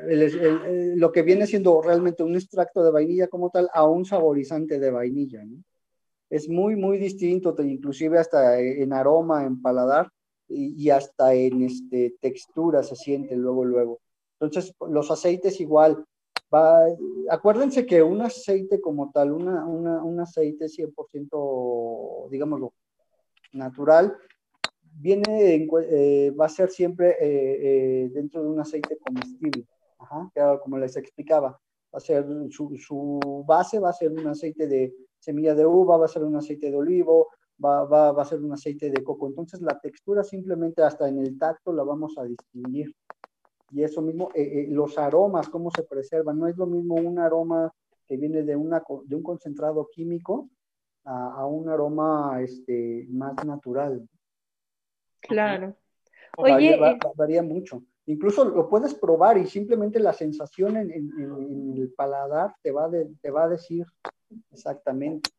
[0.07, 3.83] el- el- el- lo que viene siendo realmente un extracto de vainilla como tal a
[3.85, 5.63] un saborizante de vainilla, ¿no?
[6.29, 10.09] es muy, muy distinto, inclusive hasta en aroma, en paladar
[10.47, 13.99] y, y hasta en este, textura se siente luego, luego.
[14.39, 16.03] Entonces, los aceites igual.
[16.53, 16.85] Va,
[17.29, 22.73] acuérdense que un aceite como tal, una, una- un aceite 100%, digámoslo,
[23.53, 24.15] natural,
[24.81, 29.65] viene, eh, va a ser siempre eh, eh, dentro de un aceite comestible,
[30.63, 31.49] como les explicaba.
[31.93, 35.97] Va a ser su, su base, va a ser un aceite de semilla de uva,
[35.97, 37.29] va a ser un aceite de olivo,
[37.63, 39.27] va, va, va a ser un aceite de coco.
[39.27, 42.93] Entonces la textura simplemente hasta en el tacto la vamos a distinguir.
[43.71, 46.39] Y eso mismo, eh, eh, los aromas, cómo se preservan.
[46.39, 47.73] No es lo mismo un aroma
[48.07, 50.49] que viene de, una, de un concentrado químico
[51.03, 54.07] a, a un aroma este, más natural.
[55.19, 55.75] Claro.
[56.37, 57.83] Varía, Oye, eh, va- varía mucho.
[58.07, 63.09] Incluso lo puedes probar y simplemente la sensación en, en- el paladar te va, de-
[63.21, 63.85] te va a decir
[64.51, 65.29] exactamente.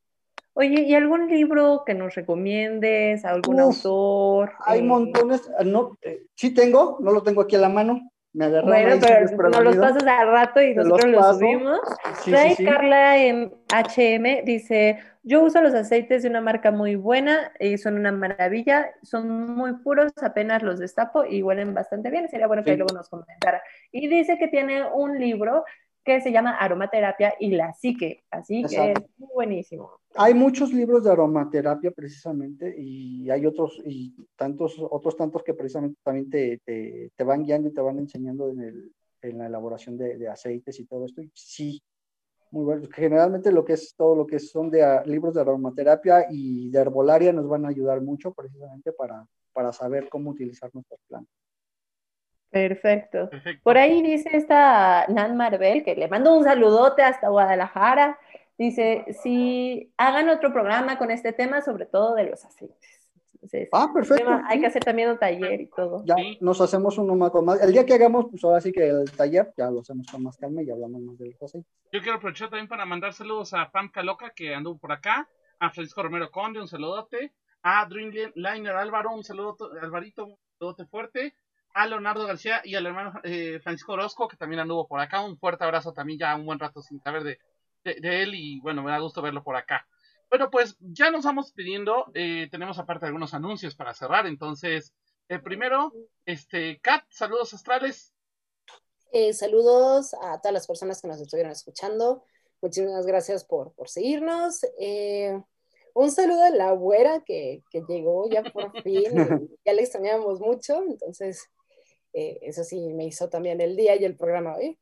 [0.54, 3.24] oye, ¿y algún libro que nos recomiendes?
[3.24, 4.52] ¿Algún Uf, autor?
[4.60, 8.10] Hay Eh, montones, ah, no, eh, sí tengo, no lo tengo aquí a la mano,
[8.36, 11.38] me agarraron Bueno, pero nos los pasas al rato y los nosotros los paso.
[11.38, 11.80] subimos.
[12.22, 12.64] Sí, Trae sí, sí.
[12.64, 17.94] Carla en HM, dice, yo uso los aceites de una marca muy buena y son
[17.98, 22.76] una maravilla, son muy puros, apenas los destapo y huelen bastante bien, sería bueno que
[22.76, 23.62] luego nos comentara.
[23.90, 25.64] Y dice que tiene un libro
[26.06, 29.00] que se llama Aromaterapia y la psique, así que Exacto.
[29.00, 29.90] es muy buenísimo.
[30.14, 35.98] Hay muchos libros de aromaterapia precisamente y hay otros y tantos otros tantos que precisamente
[36.04, 39.98] también te, te, te van guiando y te van enseñando en, el, en la elaboración
[39.98, 41.22] de, de aceites y todo esto.
[41.22, 41.82] Y sí,
[42.52, 42.88] muy bueno.
[42.94, 47.32] Generalmente lo que es todo lo que son de libros de aromaterapia y de herbolaria
[47.32, 51.34] nos van a ayudar mucho precisamente para, para saber cómo utilizar nuestras plantas.
[52.50, 53.28] Perfecto.
[53.30, 53.62] Perfecto.
[53.62, 58.18] Por ahí dice esta Nan Marvel, que le mando un saludote hasta Guadalajara.
[58.58, 63.02] Dice, si hagan otro programa con este tema, sobre todo de los aceites.
[63.34, 64.24] Entonces, Ah, perfecto.
[64.24, 66.02] tema- hay que hacer también un taller y todo.
[66.06, 67.62] Ya nos hacemos uno más con más.
[67.62, 70.36] El día que hagamos, pues ahora sí que el taller ya lo hacemos con más
[70.38, 71.70] calma y hablamos más de los aceites.
[71.92, 75.28] Yo quiero aprovechar también para mandar saludos a Pam Caloca, que anduvo por acá,
[75.60, 77.32] a Francisco Romero Conde, un saludote,
[77.62, 81.34] a Dreamliner Álvaro, un saludo, Alvarito, un saludote fuerte,
[81.76, 85.38] a Leonardo García y al hermano eh, Francisco Orozco, que también anduvo por acá, un
[85.38, 87.38] fuerte abrazo también, ya un buen rato sin saber de,
[87.84, 89.86] de, de él y bueno, me da gusto verlo por acá.
[90.30, 94.94] Bueno, pues ya nos vamos pidiendo, eh, tenemos aparte algunos anuncios para cerrar, entonces,
[95.28, 95.92] eh, primero,
[96.24, 98.14] este, Kat, saludos astrales,
[99.12, 102.24] Eh, saludos a todas las personas que nos estuvieron escuchando.
[102.60, 104.60] Muchísimas gracias por, por seguirnos.
[105.94, 109.48] Un saludo a la güera que, que llegó ya por fin.
[109.64, 110.82] ya le extrañábamos mucho.
[110.82, 111.48] Entonces,
[112.16, 114.78] eh, eso sí, me hizo también el día y el programa hoy.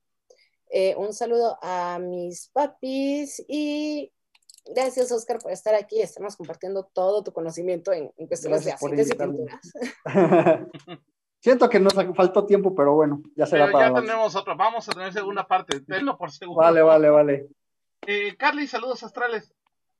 [0.71, 4.13] Eh, un saludo a mis papis y
[4.65, 6.01] gracias, Oscar, por estar aquí.
[6.01, 9.73] Estamos compartiendo todo tu conocimiento en, en cuestiones Gracias de aceites y tinturas.
[11.41, 14.57] Siento que nos faltó tiempo, pero bueno, ya será pero para ya la- tenemos otro,
[14.57, 16.59] vamos a tener segunda parte, tenlo por seguro.
[16.59, 17.49] Vale, vale, vale.
[18.07, 19.53] Eh, Carly, saludos astrales.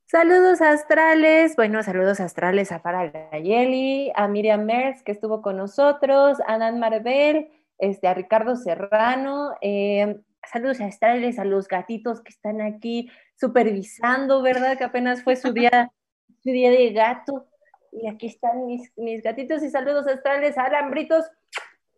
[0.07, 6.37] Saludos astrales, bueno, saludos astrales a Farah Gayeli, a Miriam Mers que estuvo con nosotros,
[6.45, 7.49] a Dan Marvel,
[7.79, 14.77] este, a Ricardo Serrano, eh, saludos astrales a los gatitos que están aquí supervisando, ¿verdad?
[14.77, 15.91] Que apenas fue su día,
[16.43, 17.47] su día de gato.
[17.91, 21.25] Y aquí están mis, mis gatitos y saludos astrales a Alambritos,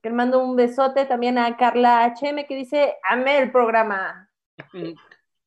[0.01, 4.30] que le mando un besote también a Carla HM que dice, amé el programa.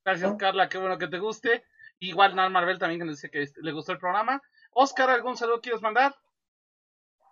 [0.05, 1.65] Gracias, Carla, qué bueno que te guste.
[2.01, 4.43] Igual Nan Marvel también que nos dice que le gustó el programa.
[4.73, 6.15] Oscar, ¿algún saludo quieres mandar?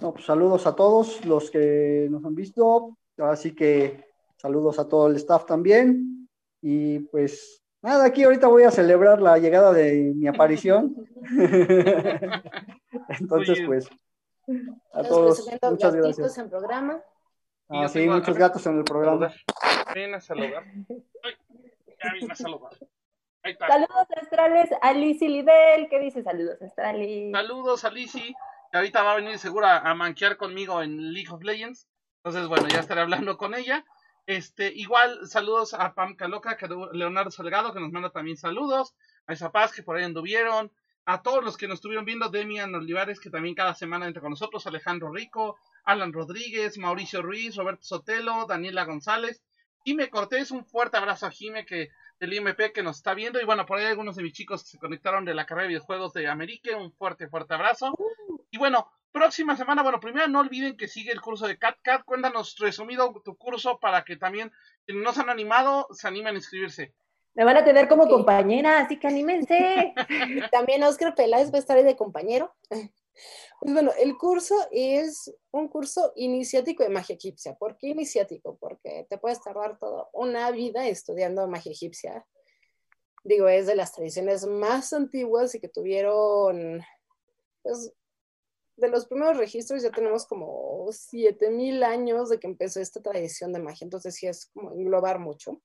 [0.00, 2.96] No, pues saludos a todos los que nos han visto.
[3.16, 4.04] Así que
[4.36, 6.28] saludos a todo el staff también.
[6.60, 10.94] Y pues nada, aquí ahorita voy a celebrar la llegada de mi aparición.
[13.08, 13.88] Entonces, pues,
[14.92, 16.38] a todos, muchas gracias.
[16.38, 17.02] en programa.
[17.70, 19.32] Ah, sí, muchos gatos en el programa.
[19.94, 20.64] Ven a saludar.
[21.22, 21.34] Ay,
[21.86, 22.72] ya vine a saludar.
[23.56, 27.32] Saludos astrales a Lizzy Lidel, que dice saludos astrales.
[27.32, 28.34] Saludos a Lizzy,
[28.70, 31.88] que ahorita va a venir seguro a, a manquear conmigo en League of Legends.
[32.22, 33.84] Entonces, bueno, ya estaré hablando con ella.
[34.26, 38.94] Este, igual, saludos a Pam Caloca, que Leonardo Salgado, que nos manda también saludos.
[39.26, 40.70] A esa paz que por ahí anduvieron.
[41.06, 44.28] A todos los que nos estuvieron viendo, Demian Olivares, que también cada semana entra con
[44.28, 44.66] nosotros.
[44.66, 49.42] Alejandro Rico, Alan Rodríguez, Mauricio Ruiz, Roberto Sotelo, Daniela González.
[49.82, 51.88] Jime Cortés, un fuerte abrazo a Jime que
[52.18, 53.40] del IMP que nos está viendo.
[53.40, 55.68] Y bueno, por ahí algunos de mis chicos que se conectaron de la carrera de
[55.68, 56.76] videojuegos de América.
[56.76, 57.96] Un fuerte, fuerte abrazo.
[58.50, 62.04] Y bueno, próxima semana, bueno, primero no olviden que sigue el curso de CatCat.
[62.04, 64.52] Cuéntanos resumido tu curso para que también
[64.84, 66.94] quienes no se han animado se animen a inscribirse.
[67.34, 69.94] Me van a tener como compañera, así que anímense.
[70.50, 72.52] También Oscar Peláez va a estar ahí de compañero.
[73.60, 77.56] Pues bueno, el curso es un curso iniciático de magia egipcia.
[77.56, 78.56] ¿Por qué iniciático?
[78.56, 82.26] Porque te puedes tardar toda una vida estudiando magia egipcia.
[83.24, 86.82] Digo, es de las tradiciones más antiguas y que tuvieron,
[87.62, 87.92] pues,
[88.76, 93.58] de los primeros registros ya tenemos como 7000 años de que empezó esta tradición de
[93.58, 93.84] magia.
[93.84, 95.60] Entonces sí es como englobar mucho.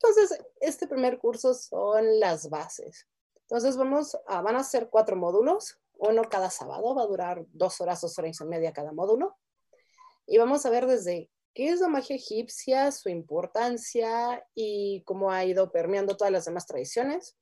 [0.00, 3.06] Entonces, este primer curso son las bases.
[3.42, 7.80] Entonces vamos a, van a ser cuatro módulos, uno cada sábado, va a durar dos
[7.80, 9.36] horas, dos horas y media cada módulo.
[10.26, 15.44] Y vamos a ver desde qué es la magia egipcia, su importancia y cómo ha
[15.44, 17.36] ido permeando todas las demás tradiciones.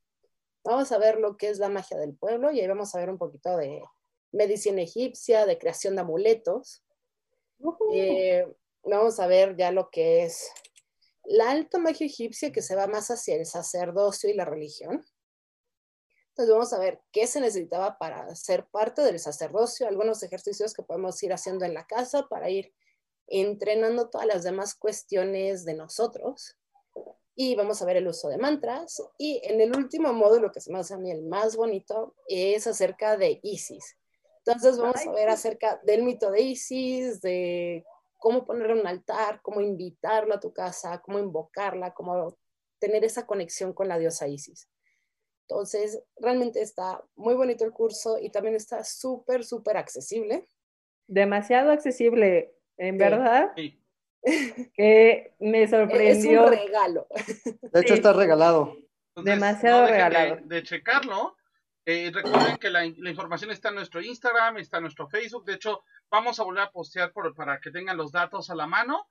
[0.65, 3.11] Vamos a ver lo que es la magia del pueblo y ahí vamos a ver
[3.11, 3.83] un poquito de
[4.33, 6.83] medicina egipcia, de creación de amuletos.
[7.93, 8.47] Eh,
[8.83, 10.51] vamos a ver ya lo que es
[11.25, 15.05] la alta magia egipcia que se va más hacia el sacerdocio y la religión.
[16.37, 20.83] Entonces vamos a ver qué se necesitaba para ser parte del sacerdocio, algunos ejercicios que
[20.83, 22.75] podemos ir haciendo en la casa para ir
[23.27, 26.59] entrenando todas las demás cuestiones de nosotros.
[27.35, 29.03] Y vamos a ver el uso de mantras.
[29.17, 32.67] Y en el último módulo, que se me hace a mí el más bonito, es
[32.67, 33.97] acerca de Isis.
[34.45, 37.83] Entonces vamos a ver acerca del mito de Isis, de
[38.19, 42.37] cómo ponerle un altar, cómo invitarla a tu casa, cómo invocarla, cómo
[42.79, 44.69] tener esa conexión con la diosa Isis.
[45.49, 50.49] Entonces, realmente está muy bonito el curso y también está súper, súper accesible.
[51.07, 52.99] Demasiado accesible, en Sí.
[52.99, 53.81] verdad, Sí.
[54.75, 56.45] que me Es sorprendió.
[56.47, 57.07] un regalo.
[57.73, 58.01] De hecho, Sí.
[58.01, 58.77] está regalado.
[59.15, 60.37] Entonces, Demasiado no regalado.
[60.37, 61.37] De, de checarlo.
[61.89, 65.45] Eh, recuerden que la, la información está en nuestro Instagram, está en nuestro Facebook.
[65.45, 68.67] De hecho, vamos a volver a postear por- para que tengan los datos a la
[68.67, 69.07] mano.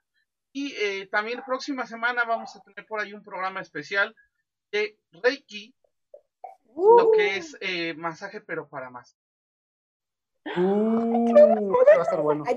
[0.51, 4.13] Y eh, también próxima semana vamos a tener por ahí un programa especial
[4.71, 5.73] de Reiki,
[6.75, 9.17] lo que es eh, masaje, pero para más.
[10.57, 12.43] Uh, va a estar bueno.
[12.45, 12.55] Ay.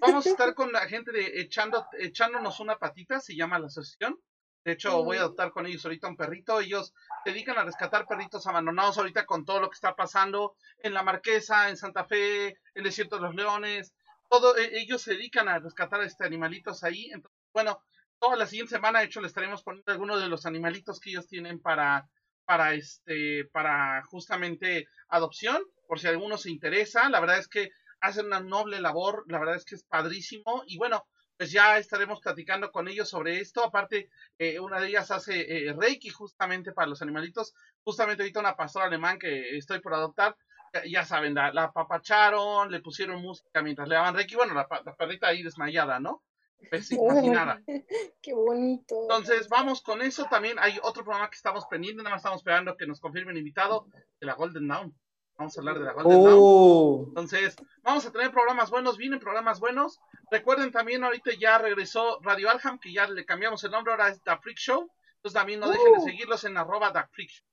[0.00, 4.18] Vamos a estar con la gente de echando, echándonos una patita, se llama la asociación.
[4.64, 6.60] De hecho, voy a adoptar con ellos ahorita un perrito.
[6.60, 6.92] Ellos
[7.24, 11.02] se dedican a rescatar perritos abandonados ahorita con todo lo que está pasando en la
[11.02, 13.94] Marquesa, en Santa Fe, el Desierto de los Leones.
[14.28, 17.06] Todo, eh, ellos se dedican a rescatar este animalitos ahí.
[17.06, 17.82] Entonces, bueno,
[18.18, 21.26] toda la siguiente semana, de hecho, le estaremos poniendo algunos de los animalitos que ellos
[21.26, 22.06] tienen para,
[22.50, 27.08] para este, para justamente adopción, por si alguno se interesa.
[27.08, 27.70] La verdad es que
[28.00, 30.64] hacen una noble labor, la verdad es que es padrísimo.
[30.66, 33.64] Y bueno, pues ya estaremos platicando con ellos sobre esto.
[33.64, 37.54] Aparte, eh, una de ellas hace eh, Reiki justamente para los animalitos.
[37.84, 40.34] Justamente ahorita una pastora alemán que estoy por adoptar,
[40.74, 44.34] ya, ya saben, la, la apapacharon, le pusieron música mientras le daban Reiki.
[44.34, 46.24] Bueno, la, la perrita ahí desmayada, ¿no?
[46.70, 46.98] Casi
[47.30, 47.62] nada.
[48.22, 49.02] Qué bonito.
[49.02, 50.26] Entonces, vamos con eso.
[50.26, 53.86] También hay otro programa que estamos pendientes, nada más estamos esperando que nos confirmen invitado
[54.20, 54.94] de la Golden Dawn.
[55.36, 56.38] Vamos a hablar de la Golden Dawn.
[56.38, 60.00] Oh, Entonces, vamos a tener programas buenos, vienen programas buenos.
[60.30, 64.22] Recuerden también, ahorita ya regresó Radio Arham, que ya le cambiamos el nombre, ahora es
[64.22, 64.90] The Freak Show.
[65.16, 67.46] Entonces también no dejen de seguirlos en arroba The Freak Show.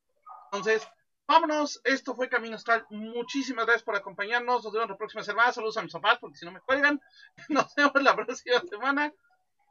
[0.52, 0.88] Entonces,
[1.28, 1.82] vámonos.
[1.84, 2.86] Esto fue Camino Astral.
[2.90, 4.64] Muchísimas gracias por acompañarnos.
[4.64, 5.52] Nos vemos la próxima semana.
[5.52, 7.00] Saludos a mis papás, porque si no me cuelgan.
[7.50, 9.14] Nos vemos la próxima semana.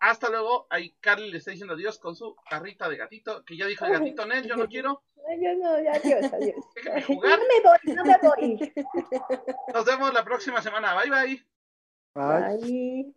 [0.01, 0.67] Hasta luego.
[0.71, 3.93] Ahí Carly le está diciendo adiós con su carrita de gatito, que ya dijo el
[3.93, 5.03] gatito Nel, yo no quiero.
[5.17, 6.65] Yo no, ya, adiós, adiós.
[6.77, 7.39] Déjenme No jugar.
[7.41, 8.73] me voy, no me voy.
[9.75, 10.95] Nos vemos la próxima semana.
[10.95, 11.47] Bye bye.
[12.15, 12.59] bye.
[12.61, 13.15] Bye.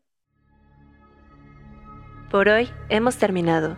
[2.32, 3.78] Por hoy hemos terminado,